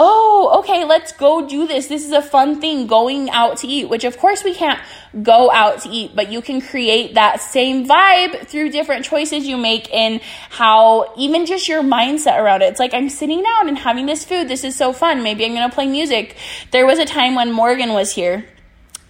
oh, 0.02 0.60
okay, 0.60 0.86
let's 0.86 1.12
go 1.12 1.46
do 1.46 1.66
this. 1.66 1.86
This 1.86 2.06
is 2.06 2.12
a 2.12 2.22
fun 2.22 2.58
thing, 2.58 2.86
going 2.86 3.28
out 3.28 3.58
to 3.58 3.66
eat, 3.66 3.90
which 3.90 4.04
of 4.04 4.16
course 4.16 4.42
we 4.42 4.54
can't 4.54 4.80
go 5.22 5.50
out 5.50 5.82
to 5.82 5.90
eat, 5.90 6.16
but 6.16 6.32
you 6.32 6.40
can 6.40 6.62
create 6.62 7.14
that 7.14 7.42
same 7.42 7.86
vibe 7.86 8.46
through 8.46 8.70
different 8.70 9.04
choices 9.04 9.46
you 9.46 9.58
make 9.58 9.90
in 9.90 10.20
how 10.48 11.12
even 11.18 11.44
just 11.44 11.68
your 11.68 11.82
mindset 11.82 12.40
around 12.40 12.62
it. 12.62 12.70
It's 12.70 12.80
like 12.80 12.94
I'm 12.94 13.10
sitting 13.10 13.42
down 13.42 13.68
and 13.68 13.76
having 13.76 14.06
this 14.06 14.24
food. 14.24 14.48
This 14.48 14.64
is 14.64 14.74
so 14.74 14.94
fun. 14.94 15.22
Maybe 15.22 15.44
I'm 15.44 15.54
going 15.54 15.68
to 15.68 15.74
play 15.74 15.86
music. 15.86 16.34
There 16.70 16.86
was 16.86 16.98
a 16.98 17.04
time 17.04 17.34
when 17.34 17.52
Morgan 17.52 17.92
was 17.92 18.14
here 18.14 18.46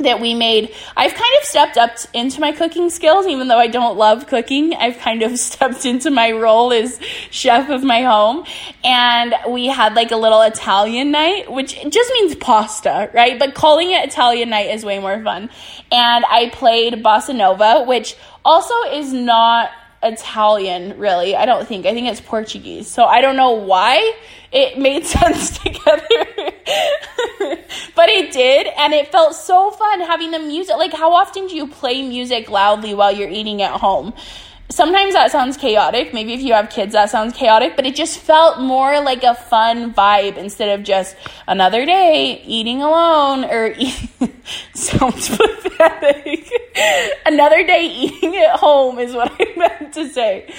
that 0.01 0.21
we 0.21 0.35
made. 0.35 0.75
I've 0.97 1.15
kind 1.15 1.35
of 1.41 1.45
stepped 1.45 1.77
up 1.77 1.93
into 2.13 2.41
my 2.41 2.53
cooking 2.53 2.91
skills, 2.91 3.27
even 3.27 3.49
though 3.49 3.59
I 3.59 3.67
don't 3.67 3.97
love 3.97 4.27
cooking. 4.27 4.75
I've 4.75 4.99
kind 4.99 5.23
of 5.23 5.39
stepped 5.39 5.85
into 5.85 6.11
my 6.11 6.33
role 6.33 6.73
as 6.73 7.01
chef 7.31 7.71
of 7.71 7.83
my 7.83 8.03
home. 8.03 8.45
And 8.85 9.35
we 9.49 9.67
had 9.67 9.95
like 9.95 10.11
a 10.11 10.17
little 10.17 10.43
Italian 10.43 11.11
night, 11.11 11.51
which 11.51 11.75
just 11.89 12.13
means 12.15 12.35
pasta, 12.35 13.11
right? 13.13 13.39
But 13.39 13.55
calling 13.55 13.91
it 13.91 14.09
Italian 14.09 14.51
night 14.51 14.71
is 14.71 14.85
way 14.85 14.99
more 14.99 15.23
fun. 15.23 15.51
And 15.93 16.25
I 16.25 16.51
played 16.51 16.95
bossa 17.03 17.35
nova, 17.35 17.85
which 17.87 18.17
also 18.45 18.75
is 18.93 19.13
not 19.13 19.71
Italian, 20.03 20.99
really. 20.99 21.37
I 21.37 21.45
don't 21.47 21.67
think. 21.67 21.87
I 21.87 21.93
think 21.93 22.09
it's 22.09 22.21
Portuguese. 22.21 22.89
So 22.89 23.05
I 23.05 23.21
don't 23.21 23.37
know 23.37 23.53
why 23.53 24.15
it 24.53 24.79
made 24.87 25.07
sense 25.07 25.59
together. 25.59 26.27
but 27.95 28.09
it 28.09 28.33
did, 28.33 28.67
and 28.79 28.93
it 28.93 29.13
felt 29.13 29.35
so 29.35 29.71
fun 29.71 30.01
having 30.01 30.31
the 30.31 30.39
music. 30.39 30.77
Like, 30.77 30.93
how 30.93 31.13
often 31.13 31.47
do 31.47 31.55
you 31.55 31.67
play 31.67 32.03
music 32.03 32.51
loudly 32.51 32.95
while 32.95 33.13
you're 33.13 33.29
eating 33.29 33.63
at 33.63 33.73
home? 33.81 34.15
Sometimes 34.71 35.15
that 35.15 35.33
sounds 35.33 35.57
chaotic. 35.57 36.15
Maybe 36.15 36.33
if 36.33 36.41
you 36.41 36.55
have 36.55 36.71
kids, 36.71 36.93
that 36.93 37.11
sounds 37.11 37.35
chaotic, 37.35 37.75
but 37.75 37.87
it 37.87 37.97
just 37.97 38.19
felt 38.19 38.61
more 38.61 39.01
like 39.01 39.25
a 39.25 39.35
fun 39.35 39.93
vibe 39.93 40.37
instead 40.37 40.79
of 40.79 40.87
just 40.87 41.17
another 41.49 41.85
day 41.85 42.41
eating 42.47 42.81
alone 42.81 43.45
or 43.45 43.75
sounds 44.75 45.29
pathetic. 45.37 46.49
another 47.27 47.67
day 47.67 47.87
eating 47.87 48.37
at 48.37 48.61
home 48.61 49.01
is 49.01 49.13
what 49.13 49.33
I 49.41 49.53
meant 49.57 49.95
to 49.95 50.09
say. 50.09 50.53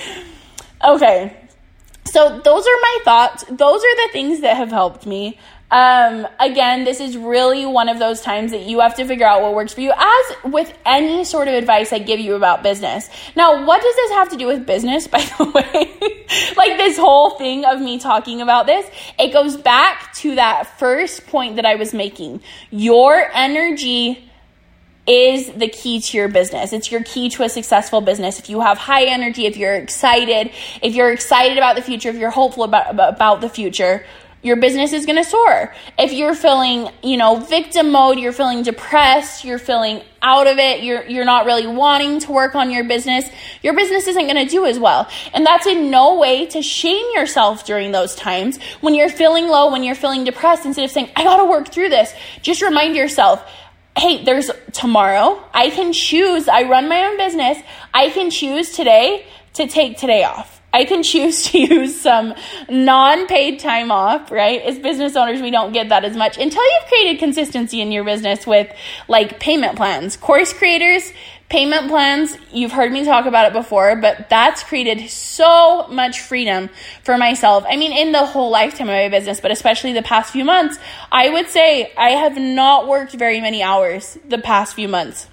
Okay. 0.83 1.37
So 2.05 2.41
those 2.43 2.67
are 2.67 2.79
my 2.81 2.97
thoughts. 3.05 3.45
Those 3.49 3.81
are 3.81 3.95
the 3.95 4.09
things 4.11 4.41
that 4.41 4.57
have 4.57 4.71
helped 4.71 5.05
me. 5.05 5.39
Um, 5.71 6.27
again, 6.37 6.83
this 6.83 6.99
is 6.99 7.15
really 7.15 7.65
one 7.65 7.87
of 7.87 7.97
those 7.97 8.19
times 8.19 8.51
that 8.51 8.63
you 8.63 8.81
have 8.81 8.95
to 8.95 9.05
figure 9.05 9.25
out 9.25 9.41
what 9.41 9.55
works 9.55 9.73
for 9.73 9.79
you, 9.79 9.93
as 9.95 10.51
with 10.51 10.77
any 10.85 11.23
sort 11.23 11.47
of 11.47 11.53
advice 11.53 11.93
I 11.93 11.99
give 11.99 12.19
you 12.19 12.35
about 12.35 12.61
business. 12.61 13.09
Now, 13.37 13.65
what 13.65 13.81
does 13.81 13.95
this 13.95 14.11
have 14.11 14.29
to 14.29 14.37
do 14.37 14.47
with 14.47 14.65
business, 14.65 15.07
by 15.07 15.21
the 15.37 15.45
way? 15.45 16.25
like 16.57 16.77
this 16.77 16.97
whole 16.97 17.31
thing 17.31 17.63
of 17.63 17.79
me 17.79 17.99
talking 17.99 18.41
about 18.41 18.65
this, 18.65 18.85
it 19.17 19.31
goes 19.31 19.55
back 19.55 20.13
to 20.15 20.35
that 20.35 20.77
first 20.77 21.25
point 21.27 21.55
that 21.55 21.65
I 21.65 21.75
was 21.75 21.93
making. 21.93 22.41
Your 22.69 23.29
energy 23.33 24.29
is 25.07 25.51
the 25.53 25.67
key 25.67 25.99
to 25.99 26.17
your 26.17 26.27
business. 26.27 26.73
It's 26.73 26.91
your 26.91 27.03
key 27.03 27.29
to 27.29 27.43
a 27.43 27.49
successful 27.49 28.01
business. 28.01 28.39
If 28.39 28.49
you 28.49 28.61
have 28.61 28.77
high 28.77 29.05
energy, 29.05 29.45
if 29.45 29.57
you're 29.57 29.75
excited, 29.75 30.51
if 30.81 30.93
you're 30.93 31.11
excited 31.11 31.57
about 31.57 31.75
the 31.75 31.81
future, 31.81 32.09
if 32.09 32.15
you're 32.15 32.29
hopeful 32.29 32.63
about, 32.63 32.91
about 32.91 33.41
the 33.41 33.49
future, 33.49 34.05
your 34.43 34.55
business 34.55 34.91
is 34.93 35.05
going 35.05 35.17
to 35.17 35.23
soar. 35.23 35.73
If 35.99 36.13
you're 36.13 36.33
feeling, 36.33 36.89
you 37.03 37.17
know, 37.17 37.37
victim 37.37 37.91
mode, 37.91 38.17
you're 38.17 38.31
feeling 38.31 38.63
depressed, 38.63 39.45
you're 39.45 39.59
feeling 39.59 40.03
out 40.21 40.47
of 40.47 40.57
it, 40.57 40.83
you're 40.83 41.03
you're 41.05 41.25
not 41.25 41.45
really 41.45 41.67
wanting 41.67 42.19
to 42.21 42.31
work 42.31 42.55
on 42.55 42.71
your 42.71 42.83
business, 42.83 43.25
your 43.61 43.73
business 43.73 44.07
isn't 44.07 44.23
going 44.23 44.35
to 44.35 44.45
do 44.45 44.65
as 44.65 44.79
well. 44.79 45.07
And 45.33 45.45
that's 45.45 45.67
in 45.67 45.91
no 45.91 46.17
way 46.19 46.45
to 46.47 46.61
shame 46.61 47.05
yourself 47.13 47.65
during 47.65 47.91
those 47.91 48.15
times 48.15 48.59
when 48.81 48.95
you're 48.95 49.09
feeling 49.09 49.47
low, 49.47 49.71
when 49.71 49.83
you're 49.83 49.95
feeling 49.95 50.23
depressed 50.23 50.65
instead 50.65 50.85
of 50.85 50.91
saying, 50.91 51.09
"I 51.15 51.23
got 51.23 51.37
to 51.37 51.45
work 51.45 51.69
through 51.69 51.89
this." 51.89 52.13
Just 52.41 52.61
remind 52.61 52.95
yourself, 52.95 53.43
hey, 53.97 54.23
there's 54.23 54.49
tomorrow. 54.71 55.43
I 55.53 55.69
can 55.69 55.93
choose. 55.93 56.47
I 56.47 56.63
run 56.63 56.87
my 56.87 57.05
own 57.05 57.17
business. 57.17 57.57
I 57.93 58.09
can 58.09 58.29
choose 58.29 58.71
today 58.71 59.25
to 59.53 59.67
take 59.67 59.97
today 59.97 60.23
off. 60.23 60.60
I 60.73 60.85
can 60.85 61.03
choose 61.03 61.43
to 61.51 61.59
use 61.75 61.99
some 61.99 62.33
non 62.69 63.27
paid 63.27 63.59
time 63.59 63.91
off, 63.91 64.31
right? 64.31 64.61
As 64.61 64.79
business 64.79 65.15
owners, 65.15 65.41
we 65.41 65.51
don't 65.51 65.73
get 65.73 65.89
that 65.89 66.05
as 66.05 66.15
much 66.15 66.37
until 66.37 66.63
you've 66.63 66.87
created 66.87 67.19
consistency 67.19 67.81
in 67.81 67.91
your 67.91 68.03
business 68.03 68.47
with 68.47 68.73
like 69.07 69.39
payment 69.39 69.75
plans. 69.75 70.17
Course 70.17 70.53
creators, 70.53 71.11
payment 71.49 71.89
plans, 71.89 72.37
you've 72.53 72.71
heard 72.71 72.91
me 72.91 73.03
talk 73.03 73.25
about 73.25 73.45
it 73.45 73.53
before, 73.53 73.97
but 73.97 74.29
that's 74.29 74.63
created 74.63 75.09
so 75.09 75.85
much 75.89 76.21
freedom 76.21 76.69
for 77.03 77.17
myself. 77.17 77.65
I 77.67 77.75
mean, 77.75 77.91
in 77.91 78.13
the 78.13 78.25
whole 78.25 78.49
lifetime 78.49 78.87
of 78.87 78.93
my 78.93 79.09
business, 79.09 79.41
but 79.41 79.51
especially 79.51 79.91
the 79.91 80.01
past 80.01 80.31
few 80.31 80.45
months, 80.45 80.77
I 81.11 81.29
would 81.29 81.49
say 81.49 81.91
I 81.97 82.11
have 82.11 82.37
not 82.37 82.87
worked 82.87 83.11
very 83.11 83.41
many 83.41 83.61
hours 83.61 84.17
the 84.29 84.37
past 84.37 84.75
few 84.75 84.87
months 84.87 85.27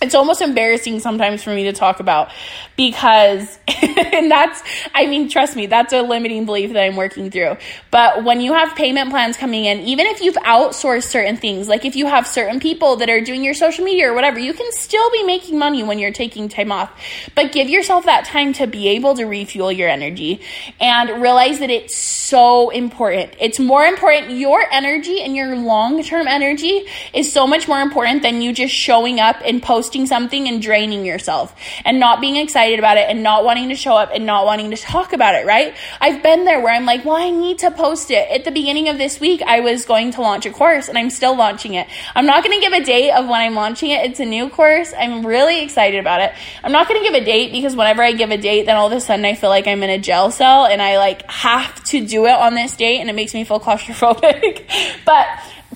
it's 0.00 0.14
almost 0.14 0.40
embarrassing 0.40 0.98
sometimes 1.00 1.42
for 1.42 1.54
me 1.54 1.64
to 1.64 1.72
talk 1.72 2.00
about 2.00 2.30
because 2.76 3.58
and 3.82 4.30
that's 4.30 4.62
i 4.94 5.06
mean 5.06 5.28
trust 5.28 5.56
me 5.56 5.66
that's 5.66 5.92
a 5.92 6.00
limiting 6.00 6.46
belief 6.46 6.72
that 6.72 6.82
i'm 6.82 6.96
working 6.96 7.30
through. 7.30 7.56
But 7.90 8.24
when 8.24 8.40
you 8.40 8.52
have 8.54 8.74
payment 8.74 9.10
plans 9.10 9.36
coming 9.36 9.64
in 9.64 9.80
even 9.80 10.06
if 10.06 10.20
you've 10.20 10.36
outsourced 10.36 11.04
certain 11.04 11.36
things 11.36 11.68
like 11.68 11.84
if 11.84 11.96
you 11.96 12.06
have 12.06 12.26
certain 12.26 12.60
people 12.60 12.96
that 12.96 13.10
are 13.10 13.20
doing 13.20 13.44
your 13.44 13.54
social 13.54 13.84
media 13.84 14.10
or 14.10 14.14
whatever 14.14 14.38
you 14.38 14.54
can 14.54 14.70
still 14.72 15.10
be 15.10 15.22
making 15.22 15.58
money 15.58 15.82
when 15.82 15.98
you're 15.98 16.12
taking 16.12 16.48
time 16.48 16.72
off. 16.72 16.90
But 17.34 17.52
give 17.52 17.68
yourself 17.68 18.06
that 18.06 18.24
time 18.24 18.52
to 18.54 18.66
be 18.66 18.88
able 18.88 19.14
to 19.16 19.24
refuel 19.24 19.70
your 19.70 19.88
energy 19.88 20.40
and 20.80 21.22
realize 21.22 21.58
that 21.58 21.70
it's 21.70 21.96
so 21.96 22.70
important. 22.70 23.34
It's 23.40 23.58
more 23.58 23.84
important 23.84 24.32
your 24.32 24.64
energy 24.72 25.20
and 25.20 25.36
your 25.36 25.56
long-term 25.56 26.26
energy 26.26 26.86
is 27.12 27.32
so 27.32 27.46
much 27.46 27.68
more 27.68 27.80
important 27.80 28.22
than 28.22 28.40
you 28.40 28.52
just 28.52 28.74
showing 28.74 29.20
up 29.20 29.36
and 29.44 29.62
posting 29.62 29.89
posting 29.90 30.06
something 30.06 30.46
and 30.46 30.62
draining 30.62 31.04
yourself 31.04 31.52
and 31.84 31.98
not 31.98 32.20
being 32.20 32.36
excited 32.36 32.78
about 32.78 32.96
it 32.96 33.10
and 33.10 33.24
not 33.24 33.44
wanting 33.44 33.70
to 33.70 33.74
show 33.74 33.96
up 33.96 34.10
and 34.14 34.24
not 34.24 34.46
wanting 34.46 34.70
to 34.70 34.76
talk 34.76 35.12
about 35.12 35.34
it, 35.34 35.44
right? 35.44 35.74
I've 36.00 36.22
been 36.22 36.44
there 36.44 36.60
where 36.60 36.72
I'm 36.72 36.86
like, 36.86 37.04
well, 37.04 37.16
I 37.16 37.30
need 37.30 37.58
to 37.58 37.72
post 37.72 38.12
it. 38.12 38.30
At 38.30 38.44
the 38.44 38.52
beginning 38.52 38.88
of 38.88 38.98
this 38.98 39.18
week, 39.18 39.42
I 39.42 39.58
was 39.58 39.84
going 39.84 40.12
to 40.12 40.20
launch 40.20 40.46
a 40.46 40.50
course 40.50 40.88
and 40.88 40.96
I'm 40.96 41.10
still 41.10 41.36
launching 41.36 41.74
it. 41.74 41.88
I'm 42.14 42.24
not 42.24 42.44
going 42.44 42.56
to 42.56 42.64
give 42.64 42.72
a 42.72 42.84
date 42.84 43.10
of 43.10 43.26
when 43.26 43.40
I'm 43.40 43.56
launching 43.56 43.90
it. 43.90 44.08
It's 44.08 44.20
a 44.20 44.24
new 44.24 44.48
course. 44.48 44.94
I'm 44.96 45.26
really 45.26 45.60
excited 45.64 45.98
about 45.98 46.20
it. 46.20 46.32
I'm 46.62 46.70
not 46.70 46.86
going 46.86 47.02
to 47.02 47.10
give 47.10 47.20
a 47.20 47.24
date 47.24 47.50
because 47.50 47.74
whenever 47.74 48.04
I 48.04 48.12
give 48.12 48.30
a 48.30 48.38
date, 48.38 48.66
then 48.66 48.76
all 48.76 48.86
of 48.86 48.92
a 48.92 49.00
sudden 49.00 49.24
I 49.24 49.34
feel 49.34 49.50
like 49.50 49.66
I'm 49.66 49.82
in 49.82 49.90
a 49.90 49.98
jail 49.98 50.30
cell 50.30 50.66
and 50.66 50.80
I 50.80 50.98
like 50.98 51.28
have 51.28 51.82
to 51.86 52.06
do 52.06 52.26
it 52.26 52.38
on 52.38 52.54
this 52.54 52.76
date 52.76 53.00
and 53.00 53.10
it 53.10 53.14
makes 53.14 53.34
me 53.34 53.42
feel 53.42 53.58
claustrophobic. 53.58 54.68
but 55.04 55.26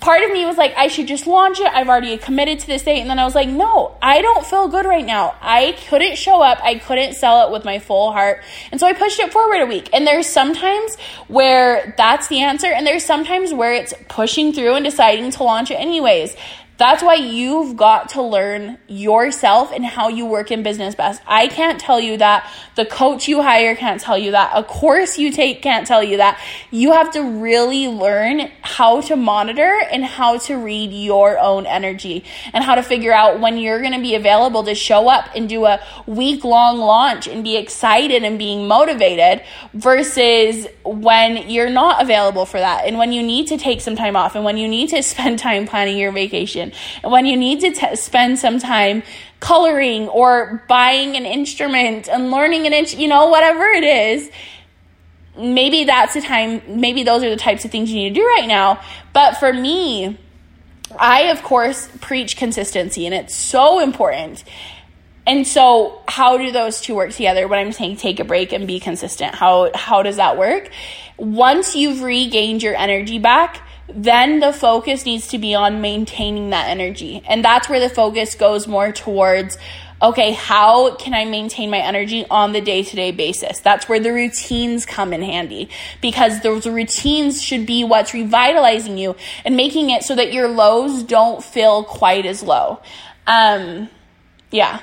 part 0.01 0.23
of 0.23 0.33
me 0.33 0.45
was 0.45 0.57
like, 0.57 0.75
I 0.77 0.89
should 0.89 1.07
just 1.07 1.27
launch 1.27 1.61
it. 1.61 1.67
I've 1.67 1.89
already 1.89 2.17
committed 2.19 2.59
to 2.61 2.67
this 2.67 2.83
date. 2.83 3.01
And 3.01 3.09
then 3.09 3.19
I 3.19 3.25
was 3.25 3.35
like, 3.35 3.49
no, 3.49 3.97
I 4.03 4.23
don't 4.23 4.45
feel 4.45 4.69
good 4.69 4.87
right 4.87 5.05
now. 5.05 5.37
I 5.41 5.77
couldn't 5.89 6.17
show 6.17 6.43
up. 6.43 6.59
I 6.63 6.77
couldn't 6.77 7.15
sell 7.15 7.47
it 7.47 7.53
with 7.53 7.65
my 7.65 7.79
full 7.79 8.13
heart. 8.13 8.43
And 8.73 8.81
so 8.81 8.87
I 8.87 8.93
pushed 8.93 9.21
it 9.21 9.33
forward 9.33 9.61
a 9.61 9.67
week. 9.67 9.91
And 9.93 10.07
there's 10.07 10.29
sometimes 10.29 10.97
where 11.29 11.95
that's 11.97 12.29
the 12.29 12.41
answer. 12.43 12.67
And 12.67 12.87
there's 12.87 13.05
sometimes 13.05 13.53
where 13.53 13.73
it's 13.73 13.95
pushing 14.09 14.53
through 14.53 14.75
and 14.75 14.85
deciding 14.85 15.31
to 15.31 15.43
launch 15.43 15.71
it 15.71 15.77
anyways. 15.77 16.37
That's 16.77 17.05
why 17.05 17.15
you've 17.15 17.77
got 17.77 18.11
to 18.11 18.23
learn 18.23 18.79
yourself 18.89 19.71
and 19.73 19.85
how 19.85 20.09
you 20.09 20.27
work 20.27 20.51
in 20.51 20.65
business 20.65 20.97
best. 20.97 21.23
I 21.25 21.47
can't 21.47 21.81
tell 21.81 22.01
you 22.01 22.17
that. 22.17 22.51
The 22.75 22.85
coach 22.85 23.29
you 23.29 23.43
hire 23.43 23.77
can't 23.77 24.01
tell 24.01 24.19
you 24.19 24.33
that. 24.33 24.51
A 24.55 24.65
course 24.65 25.17
you 25.17 25.31
take 25.31 25.63
can't 25.63 25.87
tell 25.87 26.03
you 26.03 26.17
that. 26.17 26.41
You 26.73 26.93
have 26.93 27.13
to 27.13 27.21
really 27.21 27.87
learn 27.87 28.51
how 28.63 29.01
to 29.03 29.15
monitor 29.15 29.81
and 29.93 30.05
how 30.05 30.39
to 30.39 30.57
read 30.57 30.91
your 30.91 31.39
own 31.39 31.65
energy 31.67 32.25
and 32.53 32.65
how 32.65 32.75
to 32.75 32.83
figure 32.83 33.13
out 33.13 33.39
when 33.39 33.57
you're 33.57 33.81
going 33.81 33.93
to 33.93 34.01
be 34.01 34.17
available 34.17 34.65
to 34.65 34.75
show 34.75 35.09
up 35.09 35.29
and 35.37 35.49
do 35.49 35.67
a 35.67 35.81
week 36.07 36.43
long 36.43 36.79
launch 36.79 37.29
and 37.29 37.45
be 37.45 37.57
excited 37.57 38.25
and 38.25 38.37
being 38.37 38.67
motivated 38.67 39.43
versus 39.75 40.67
when 40.85 41.49
you're 41.49 41.71
not 41.71 42.03
available 42.03 42.47
for 42.47 42.59
that 42.59 42.85
and 42.85 42.99
when 42.99 43.13
you 43.13 43.23
need 43.23 43.47
to 43.47 43.57
take 43.57 43.81
some 43.81 43.95
time 43.95 44.17
off 44.17 44.35
and 44.35 44.45
when 44.45 44.57
you 44.57 44.67
need 44.67 44.89
to 44.89 45.03
spend 45.15 45.39
time 45.39 45.67
planning 45.67 45.97
your 45.97 46.11
vacation 46.11 46.64
and 47.03 47.13
when 47.13 47.27
you 47.27 47.37
need 47.37 47.61
to 47.61 47.73
t- 47.73 47.97
spend 47.97 48.39
some 48.39 48.59
time 48.59 49.03
coloring 49.41 50.09
or 50.09 50.65
buying 50.69 51.17
an 51.17 51.27
instrument 51.27 52.09
and 52.09 52.31
learning 52.31 52.67
an 52.67 52.73
inch, 52.73 52.95
you 52.95 53.09
know, 53.09 53.29
whatever 53.29 53.65
it 53.65 53.85
is, 53.85 54.31
maybe 55.37 55.85
that's 55.85 56.15
the 56.15 56.21
time, 56.21 56.63
maybe 56.67 57.03
those 57.03 57.23
are 57.23 57.31
the 57.31 57.37
types 57.37 57.65
of 57.65 57.71
things 57.71 57.91
you 57.91 57.97
need 57.97 58.11
to 58.11 58.21
do 58.21 58.27
right 58.27 58.47
now. 58.47 58.81
But 59.13 59.37
for 59.37 59.53
me, 59.53 60.19
I, 60.99 61.23
of 61.25 61.43
course, 61.43 61.89
preach 62.01 62.37
consistency 62.37 63.07
and 63.07 63.15
it's 63.15 63.35
so 63.35 63.81
important. 63.81 64.45
And 65.27 65.47
so, 65.47 66.03
how 66.07 66.37
do 66.37 66.53
those 66.53 66.81
two 66.81 66.95
work 66.95 67.11
together? 67.11 67.49
When 67.49 67.59
I'm 67.59 67.73
saying 67.73 67.97
take 67.97 68.21
a 68.21 68.25
break 68.25 68.53
and 68.53 68.67
be 68.67 68.79
consistent, 68.79 69.35
how 69.35 69.71
how 69.75 70.03
does 70.03 70.17
that 70.17 70.37
work? 70.37 70.71
Once 71.17 71.75
you've 71.75 72.03
regained 72.03 72.63
your 72.63 72.75
energy 72.75 73.19
back, 73.19 73.67
then 73.89 74.41
the 74.41 74.53
focus 74.53 75.05
needs 75.05 75.29
to 75.29 75.39
be 75.39 75.55
on 75.55 75.81
maintaining 75.81 76.51
that 76.51 76.69
energy. 76.69 77.23
And 77.27 77.45
that's 77.45 77.69
where 77.69 77.81
the 77.81 77.93
focus 77.93 78.35
goes 78.35 78.67
more 78.67 78.93
towards 78.93 79.59
okay, 80.03 80.33
how 80.33 80.97
can 80.97 81.15
I 81.15 81.25
maintain 81.25 81.71
my 81.71 81.79
energy 81.79 82.27
on 82.31 82.53
the 82.53 82.61
day 82.61 82.83
to 82.83 82.97
day 82.97 83.11
basis? 83.11 83.61
That's 83.61 83.89
where 83.89 84.01
the 84.01 84.13
routines 84.13 84.85
come 84.85 85.13
in 85.15 85.23
handy 85.23 85.71
because 86.03 86.41
those 86.43 86.67
routines 86.67 87.41
should 87.41 87.65
be 87.65 87.85
what's 87.85 88.13
revitalizing 88.13 88.99
you 88.99 89.17
and 89.45 89.57
making 89.57 89.91
it 89.91 90.03
so 90.03 90.15
that 90.15 90.33
your 90.33 90.49
lows 90.49 91.03
don't 91.03 91.43
feel 91.43 91.85
quite 91.85 92.27
as 92.27 92.43
low. 92.43 92.81
Um, 93.27 93.89
yeah. 94.51 94.81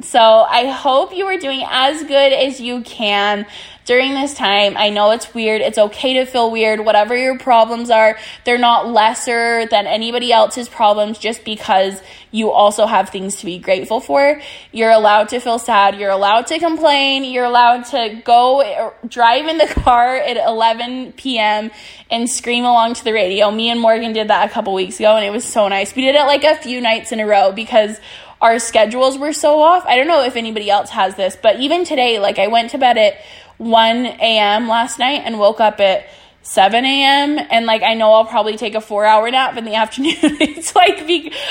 So 0.00 0.20
I 0.20 0.66
hope 0.66 1.14
you 1.14 1.26
are 1.26 1.38
doing 1.38 1.62
as 1.68 2.02
good 2.04 2.32
as 2.32 2.60
you 2.60 2.82
can 2.82 3.46
during 3.86 4.14
this 4.14 4.34
time. 4.34 4.76
I 4.76 4.90
know 4.90 5.12
it's 5.12 5.32
weird. 5.32 5.62
It's 5.62 5.78
okay 5.78 6.14
to 6.14 6.26
feel 6.26 6.50
weird. 6.50 6.80
Whatever 6.80 7.16
your 7.16 7.38
problems 7.38 7.88
are, 7.88 8.18
they're 8.44 8.58
not 8.58 8.88
lesser 8.88 9.64
than 9.66 9.86
anybody 9.86 10.32
else's 10.32 10.68
problems 10.68 11.18
just 11.18 11.44
because 11.44 12.02
you 12.32 12.50
also 12.50 12.86
have 12.86 13.10
things 13.10 13.36
to 13.36 13.46
be 13.46 13.58
grateful 13.58 14.00
for. 14.00 14.42
You're 14.72 14.90
allowed 14.90 15.28
to 15.30 15.40
feel 15.40 15.60
sad. 15.60 15.98
You're 15.98 16.10
allowed 16.10 16.48
to 16.48 16.58
complain. 16.58 17.24
You're 17.24 17.44
allowed 17.44 17.84
to 17.86 18.20
go 18.24 18.92
drive 19.06 19.46
in 19.46 19.58
the 19.58 19.68
car 19.68 20.16
at 20.16 20.36
11 20.36 21.12
p.m. 21.12 21.70
and 22.10 22.28
scream 22.28 22.64
along 22.64 22.94
to 22.94 23.04
the 23.04 23.12
radio. 23.12 23.50
Me 23.52 23.70
and 23.70 23.80
Morgan 23.80 24.12
did 24.12 24.28
that 24.28 24.50
a 24.50 24.52
couple 24.52 24.74
weeks 24.74 24.98
ago 24.98 25.16
and 25.16 25.24
it 25.24 25.30
was 25.30 25.44
so 25.44 25.68
nice. 25.68 25.94
We 25.94 26.02
did 26.02 26.16
it 26.16 26.24
like 26.24 26.42
a 26.42 26.56
few 26.56 26.80
nights 26.80 27.12
in 27.12 27.20
a 27.20 27.26
row 27.26 27.52
because 27.52 28.00
our 28.40 28.58
schedules 28.58 29.16
were 29.16 29.32
so 29.32 29.60
off. 29.60 29.84
I 29.86 29.96
don't 29.96 30.08
know 30.08 30.22
if 30.24 30.36
anybody 30.36 30.68
else 30.68 30.90
has 30.90 31.14
this, 31.14 31.36
but 31.40 31.60
even 31.60 31.84
today, 31.84 32.18
like 32.18 32.38
I 32.38 32.48
went 32.48 32.70
to 32.72 32.78
bed 32.78 32.98
at 32.98 33.14
1 33.58 34.06
a.m. 34.06 34.68
last 34.68 34.98
night 34.98 35.22
and 35.24 35.38
woke 35.38 35.60
up 35.60 35.80
at 35.80 36.06
7 36.42 36.84
a.m. 36.84 37.44
and 37.50 37.66
like 37.66 37.82
I 37.82 37.94
know 37.94 38.12
I'll 38.12 38.24
probably 38.24 38.56
take 38.56 38.74
a 38.74 38.80
four 38.80 39.04
hour 39.04 39.30
nap 39.30 39.56
in 39.56 39.64
the 39.64 39.74
afternoon. 39.82 40.14
it's 40.22 40.74
like 40.74 41.02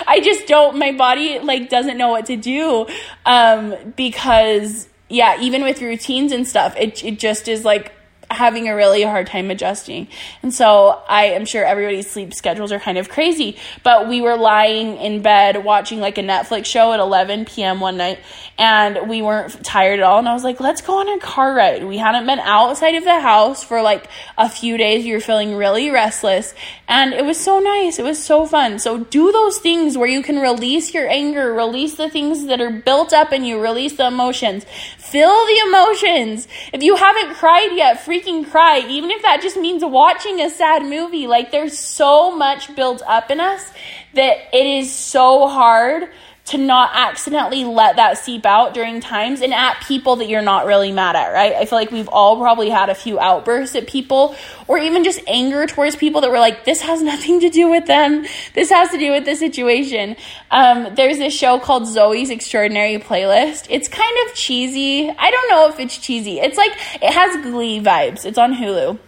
I 0.08 0.22
just 0.22 0.48
don't 0.48 0.78
my 0.78 0.92
body 0.92 1.40
like 1.40 1.70
doesn't 1.70 1.98
know 1.98 2.10
what 2.10 2.28
to 2.28 2.38
do 2.38 2.88
um 3.26 3.76
because 3.96 4.88
yeah, 5.10 5.40
even 5.40 5.64
with 5.64 5.82
routines 5.82 6.32
and 6.32 6.48
stuff, 6.48 6.76
it 6.78 7.04
it 7.04 7.20
just 7.20 7.48
is 7.48 7.64
like 7.64 7.92
having 8.36 8.68
a 8.70 8.76
really 8.76 9.04
hard 9.04 9.28
time 9.28 9.50
adjusting. 9.50 10.08
And 10.44 10.54
so 10.54 11.02
I 11.08 11.26
am 11.28 11.46
sure 11.46 11.66
everybody's 11.66 12.10
sleep 12.10 12.34
schedules 12.34 12.72
are 12.72 12.80
kind 12.80 12.98
of 12.98 13.10
crazy, 13.10 13.58
but 13.84 14.08
we 14.08 14.22
were 14.22 14.38
lying 14.38 14.98
in 14.98 15.22
bed 15.22 15.64
watching 15.64 16.00
like 16.00 16.18
a 16.18 16.22
Netflix 16.24 16.66
show 16.66 16.94
at 16.94 17.00
11 17.00 17.46
p.m. 17.46 17.80
one 17.80 17.98
night 17.98 18.20
and 18.58 19.10
we 19.10 19.22
weren't 19.22 19.64
tired 19.64 20.00
at 20.00 20.04
all. 20.04 20.20
And 20.20 20.30
I 20.30 20.34
was 20.34 20.44
like, 20.44 20.60
let's 20.60 20.82
go 20.82 21.00
on 21.00 21.10
a 21.10 21.20
car 21.20 21.54
ride. 21.54 21.84
We 21.84 21.98
hadn't 21.98 22.26
been 22.26 22.40
outside 22.40 22.96
of 22.96 23.04
the 23.04 23.20
house 23.20 23.64
for 23.64 23.82
like 23.82 24.08
a 24.38 24.50
few 24.50 24.78
days. 24.78 25.06
Were 25.06 25.20
feeling 25.20 25.56
really 25.56 25.90
restless 25.90 26.54
and 26.88 27.14
it 27.14 27.26
was 27.26 27.40
so 27.40 27.60
nice. 27.60 27.98
It 27.98 28.04
was 28.04 28.24
so 28.24 28.46
fun. 28.46 28.80
So 28.80 29.00
do 29.00 29.32
those 29.32 29.58
things 29.60 29.98
where 29.98 30.08
you 30.08 30.22
can 30.22 30.40
release 30.40 30.94
your 30.94 31.08
anger, 31.08 31.54
release 31.54 31.96
the 31.96 32.10
things 32.10 32.46
that 32.46 32.62
are 32.62 32.70
built 32.70 33.12
up 33.12 33.34
in 33.34 33.44
you, 33.44 33.60
release 33.60 33.98
the 33.98 34.08
emotions, 34.08 34.66
feel 34.98 35.30
the 35.30 35.64
emotions. 35.68 36.48
If 36.74 36.84
you 36.84 36.96
haven't 36.96 37.36
cried 37.36 37.70
yet, 37.74 38.04
freak 38.04 38.25
freaking 38.26 38.50
cry, 38.50 38.80
even 38.88 39.12
if 39.12 39.22
that 39.22 39.42
just 39.42 39.58
means 39.58 39.84
watching 39.84 40.42
a 40.42 40.50
sad 40.50 40.84
movie. 40.84 41.28
Like, 41.28 41.52
there's 41.52 41.78
so 41.78 42.36
much 42.36 42.76
built 42.76 43.02
up 43.08 43.32
in 43.32 43.40
us 43.40 43.72
that 44.14 44.38
it 44.54 44.66
is 44.66 44.94
so 44.94 45.48
hard 45.48 46.10
to 46.46 46.60
not 46.60 46.92
accidentally 46.94 47.64
let 47.64 47.96
that 47.96 48.20
seep 48.20 48.46
out 48.46 48.76
during 48.76 49.02
times 49.02 49.42
and 49.42 49.52
at 49.52 49.82
people 49.82 50.18
that 50.18 50.30
you're 50.30 50.44
not 50.44 50.68
really 50.68 50.92
mad 50.92 51.16
at, 51.16 51.30
right? 51.30 51.54
I 51.54 51.66
feel 51.66 51.80
like 51.80 51.90
we've 51.90 52.08
all 52.08 52.38
probably 52.38 52.70
had 52.70 52.90
a 52.90 52.96
few 52.96 53.20
outbursts 53.20 53.76
at 53.76 53.88
people 53.88 54.36
or 54.68 54.78
even 54.78 55.04
just 55.04 55.20
anger 55.26 55.66
towards 55.66 55.96
people 55.96 56.22
that 56.22 56.30
were 56.30 56.38
like, 56.38 56.64
this 56.64 56.82
has 56.82 57.02
nothing 57.02 57.40
to 57.40 57.50
do 57.50 57.68
with 57.68 57.88
them. 57.88 58.26
This 58.54 58.70
has 58.70 58.92
to 58.92 59.00
do 59.00 59.12
with 59.12 59.26
the 59.26 59.36
situation. 59.36 60.16
Um, 60.52 60.94
there's 60.94 61.18
this 61.18 61.34
show 61.34 61.60
called 61.60 61.84
Zoey's 61.84 62.30
Extraordinary 62.30 63.00
Playlist. 63.00 63.66
It's 63.72 63.88
kind 63.88 64.16
of 64.28 64.36
cheesy. 64.36 65.10
I 65.10 65.32
don't 65.32 65.50
know 65.50 65.68
if 65.70 65.80
it's 65.80 65.98
cheesy. 65.98 66.40
It's 66.40 66.58
like, 66.58 66.74
it 67.02 67.12
has 67.12 67.44
glee 67.44 67.82
vibes. 67.82 68.24
It's 68.24 68.38
on 68.38 68.54
Hulu. 68.54 69.00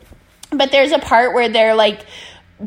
But 0.50 0.72
there's 0.72 0.92
a 0.92 1.00
part 1.00 1.34
where 1.36 1.50
they're 1.50 1.76
like, 1.76 2.06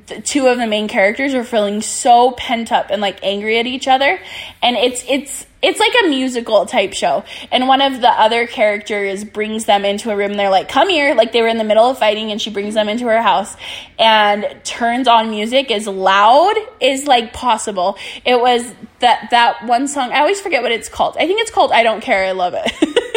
the 0.07 0.21
two 0.21 0.47
of 0.47 0.59
the 0.59 0.67
main 0.67 0.87
characters 0.87 1.35
are 1.35 1.43
feeling 1.43 1.83
so 1.83 2.33
pent 2.33 2.71
up 2.71 2.87
and 2.91 3.01
like 3.01 3.19
angry 3.25 3.59
at 3.59 3.67
each 3.67 3.89
other. 3.89 4.21
And 4.63 4.77
it's 4.77 5.05
it's 5.09 5.47
it's 5.63 5.81
like 5.81 5.93
a 6.05 6.09
musical 6.09 6.65
type 6.67 6.93
show. 6.93 7.25
And 7.51 7.67
one 7.67 7.81
of 7.83 8.01
the 8.01 8.09
other 8.09 8.47
characters 8.47 9.25
brings 9.25 9.65
them 9.65 9.85
into 9.85 10.11
a 10.11 10.17
room. 10.17 10.35
They're 10.35 10.51
like 10.51 10.69
come 10.69 10.89
here. 10.89 11.15
Like 11.15 11.33
they 11.33 11.43
were 11.43 11.49
in 11.49 11.59
the 11.59 11.65
middle 11.65 11.85
of 11.85 11.99
fighting 11.99 12.31
and 12.31 12.41
she 12.41 12.51
brings 12.51 12.75
them 12.75 12.89
into 12.89 13.07
her 13.07 13.21
house. 13.21 13.57
And 13.99 14.47
turns 14.65 15.09
on 15.09 15.31
music 15.31 15.71
as 15.71 15.87
loud 15.89 16.55
as 16.81 17.07
like 17.07 17.33
possible. 17.33 17.99
It 18.25 18.41
was 18.41 18.73
that 19.01 19.29
that 19.31 19.67
one 19.67 19.89
song 19.89 20.13
i 20.13 20.21
always 20.21 20.41
forget 20.41 20.63
what 20.63 20.73
it's 20.73 20.89
called. 20.89 21.17
I 21.17 21.27
think 21.27 21.41
it's 21.41 21.51
called 21.51 21.73
i 21.73 21.83
don't 21.83 22.03
care 22.03 22.25
i 22.25 22.33
love 22.33 22.55
it 22.55 22.71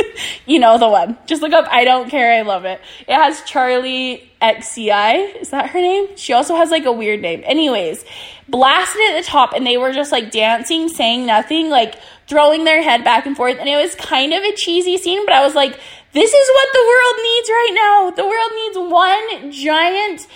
you 0.45 0.59
know 0.59 0.77
the 0.77 0.87
one 0.87 1.17
just 1.25 1.41
look 1.41 1.53
up 1.53 1.65
i 1.69 1.83
don't 1.83 2.09
care 2.09 2.33
i 2.33 2.41
love 2.41 2.65
it 2.65 2.79
it 3.07 3.13
has 3.13 3.41
Charli 3.41 4.29
XCI. 4.43 5.41
Is 5.41 5.49
that 5.51 5.69
her 5.69 5.79
name? 5.79 6.17
She 6.17 6.33
also 6.33 6.55
has 6.55 6.69
like 6.69 6.85
a 6.85 6.91
weird 6.91 7.21
name. 7.21 7.41
Anyways, 7.45 8.03
blasted 8.49 9.01
at 9.09 9.21
the 9.21 9.25
top 9.25 9.53
and 9.53 9.65
they 9.65 9.77
were 9.77 9.93
just 9.93 10.11
like 10.11 10.31
dancing, 10.31 10.89
saying 10.89 11.25
nothing, 11.25 11.69
like 11.69 11.95
throwing 12.27 12.65
their 12.65 12.83
head 12.83 13.05
back 13.05 13.25
and 13.25 13.37
forth. 13.37 13.57
And 13.57 13.69
it 13.69 13.77
was 13.77 13.95
kind 13.95 14.33
of 14.33 14.43
a 14.43 14.53
cheesy 14.55 14.97
scene, 14.97 15.25
but 15.25 15.33
I 15.33 15.43
was 15.43 15.55
like, 15.55 15.79
this 16.11 16.31
is 16.31 16.49
what 16.53 16.67
the 16.73 16.79
world 16.79 17.15
needs 17.23 17.49
right 17.49 17.71
now. 17.73 18.11
The 18.11 18.27
world 18.27 18.51
needs 18.55 18.91
one 18.91 19.51
giant 19.51 20.27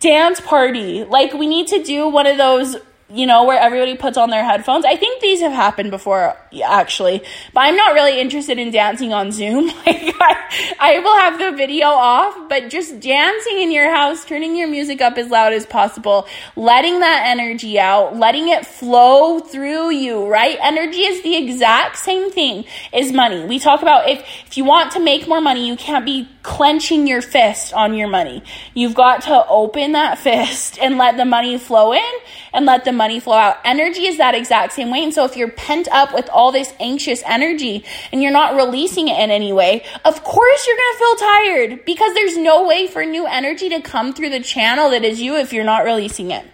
dance 0.00 0.40
party. 0.40 1.04
Like, 1.04 1.32
we 1.32 1.46
need 1.46 1.68
to 1.68 1.82
do 1.82 2.08
one 2.08 2.26
of 2.26 2.36
those 2.36 2.76
you 3.14 3.26
know, 3.26 3.44
where 3.44 3.60
everybody 3.60 3.96
puts 3.96 4.16
on 4.16 4.30
their 4.30 4.44
headphones. 4.44 4.84
I 4.84 4.96
think 4.96 5.20
these 5.20 5.40
have 5.40 5.52
happened 5.52 5.90
before, 5.90 6.36
actually, 6.64 7.22
but 7.52 7.60
I'm 7.60 7.76
not 7.76 7.92
really 7.92 8.18
interested 8.18 8.58
in 8.58 8.70
dancing 8.70 9.12
on 9.12 9.32
Zoom. 9.32 9.70
Like, 9.84 10.14
I, 10.20 10.74
I 10.78 10.98
will 11.00 11.16
have 11.16 11.38
the 11.38 11.56
video 11.56 11.88
off, 11.88 12.48
but 12.48 12.70
just 12.70 13.00
dancing 13.00 13.60
in 13.60 13.72
your 13.72 13.92
house, 13.92 14.24
turning 14.24 14.54
your 14.54 14.68
music 14.68 15.00
up 15.00 15.18
as 15.18 15.28
loud 15.28 15.52
as 15.52 15.66
possible, 15.66 16.26
letting 16.54 17.00
that 17.00 17.24
energy 17.26 17.80
out, 17.80 18.16
letting 18.16 18.48
it 18.48 18.64
flow 18.64 19.40
through 19.40 19.90
you, 19.90 20.26
right? 20.28 20.56
Energy 20.62 21.00
is 21.00 21.22
the 21.22 21.36
exact 21.36 21.96
same 21.96 22.30
thing 22.30 22.64
as 22.92 23.12
money. 23.12 23.44
We 23.44 23.58
talk 23.58 23.82
about 23.82 24.08
if, 24.08 24.20
if 24.46 24.56
you 24.56 24.64
want 24.64 24.92
to 24.92 25.00
make 25.00 25.26
more 25.26 25.40
money, 25.40 25.66
you 25.66 25.76
can't 25.76 26.04
be 26.04 26.28
clenching 26.42 27.06
your 27.06 27.22
fist 27.22 27.72
on 27.72 27.94
your 27.94 28.08
money. 28.08 28.42
You've 28.74 28.94
got 28.94 29.22
to 29.22 29.46
open 29.46 29.92
that 29.92 30.18
fist 30.18 30.78
and 30.78 30.98
let 30.98 31.16
the 31.16 31.24
money 31.24 31.58
flow 31.58 31.92
in 31.92 32.12
and 32.52 32.66
let 32.66 32.84
the 32.84 32.92
money 32.92 33.20
flow 33.20 33.36
out. 33.36 33.58
Energy 33.64 34.06
is 34.06 34.18
that 34.18 34.34
exact 34.34 34.72
same 34.72 34.90
way. 34.90 35.02
And 35.02 35.14
so 35.14 35.24
if 35.24 35.36
you're 35.36 35.50
pent 35.50 35.88
up 35.88 36.12
with 36.12 36.28
all 36.30 36.52
this 36.52 36.72
anxious 36.80 37.22
energy 37.26 37.84
and 38.12 38.22
you're 38.22 38.32
not 38.32 38.56
releasing 38.56 39.08
it 39.08 39.18
in 39.18 39.30
any 39.30 39.52
way, 39.52 39.84
of 40.04 40.24
course 40.24 40.66
you're 40.66 40.76
going 40.76 40.92
to 40.92 40.98
feel 40.98 41.16
tired 41.16 41.84
because 41.84 42.14
there's 42.14 42.36
no 42.36 42.66
way 42.66 42.86
for 42.86 43.04
new 43.04 43.26
energy 43.26 43.68
to 43.68 43.80
come 43.80 44.12
through 44.12 44.30
the 44.30 44.40
channel 44.40 44.90
that 44.90 45.04
is 45.04 45.20
you 45.20 45.36
if 45.36 45.52
you're 45.52 45.64
not 45.64 45.84
releasing 45.84 46.30
it. 46.30 46.46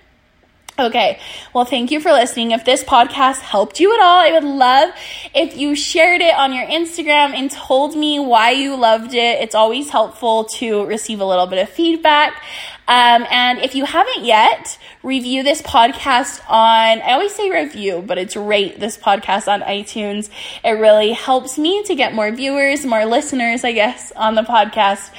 Okay, 0.80 1.18
well, 1.52 1.64
thank 1.64 1.90
you 1.90 1.98
for 1.98 2.12
listening. 2.12 2.52
If 2.52 2.64
this 2.64 2.84
podcast 2.84 3.40
helped 3.40 3.80
you 3.80 3.92
at 3.92 3.98
all, 3.98 4.20
I 4.20 4.30
would 4.30 4.44
love 4.44 4.90
if 5.34 5.56
you 5.56 5.74
shared 5.74 6.20
it 6.20 6.32
on 6.36 6.52
your 6.52 6.66
Instagram 6.66 7.34
and 7.34 7.50
told 7.50 7.96
me 7.96 8.20
why 8.20 8.52
you 8.52 8.76
loved 8.76 9.12
it. 9.12 9.42
It's 9.42 9.56
always 9.56 9.90
helpful 9.90 10.44
to 10.44 10.86
receive 10.86 11.18
a 11.18 11.24
little 11.24 11.48
bit 11.48 11.58
of 11.58 11.68
feedback. 11.68 12.40
Um, 12.86 13.26
and 13.30 13.58
if 13.58 13.74
you 13.74 13.84
haven't 13.84 14.24
yet, 14.24 14.78
review 15.02 15.42
this 15.42 15.60
podcast 15.60 16.40
on, 16.48 17.02
I 17.02 17.12
always 17.12 17.34
say 17.34 17.50
review, 17.50 18.02
but 18.06 18.16
it's 18.16 18.34
rate 18.34 18.80
this 18.80 18.96
podcast 18.96 19.46
on 19.46 19.60
iTunes. 19.60 20.30
It 20.64 20.70
really 20.70 21.12
helps 21.12 21.58
me 21.58 21.82
to 21.82 21.94
get 21.94 22.14
more 22.14 22.30
viewers, 22.30 22.86
more 22.86 23.04
listeners, 23.04 23.62
I 23.62 23.72
guess, 23.72 24.10
on 24.12 24.36
the 24.36 24.42
podcast. 24.42 25.10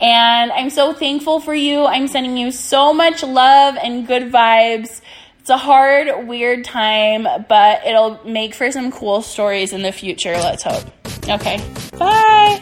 And 0.00 0.50
I'm 0.52 0.70
so 0.70 0.94
thankful 0.94 1.40
for 1.40 1.54
you. 1.54 1.84
I'm 1.84 2.08
sending 2.08 2.38
you 2.38 2.50
so 2.50 2.94
much 2.94 3.22
love 3.22 3.76
and 3.76 4.06
good 4.06 4.32
vibes. 4.32 5.02
It's 5.48 5.54
a 5.54 5.56
hard, 5.56 6.28
weird 6.28 6.62
time, 6.62 7.26
but 7.48 7.86
it'll 7.86 8.22
make 8.22 8.52
for 8.52 8.70
some 8.70 8.92
cool 8.92 9.22
stories 9.22 9.72
in 9.72 9.80
the 9.80 9.92
future. 9.92 10.32
Let's 10.32 10.62
hope. 10.62 10.84
Okay. 11.26 11.56
Bye. 11.98 12.60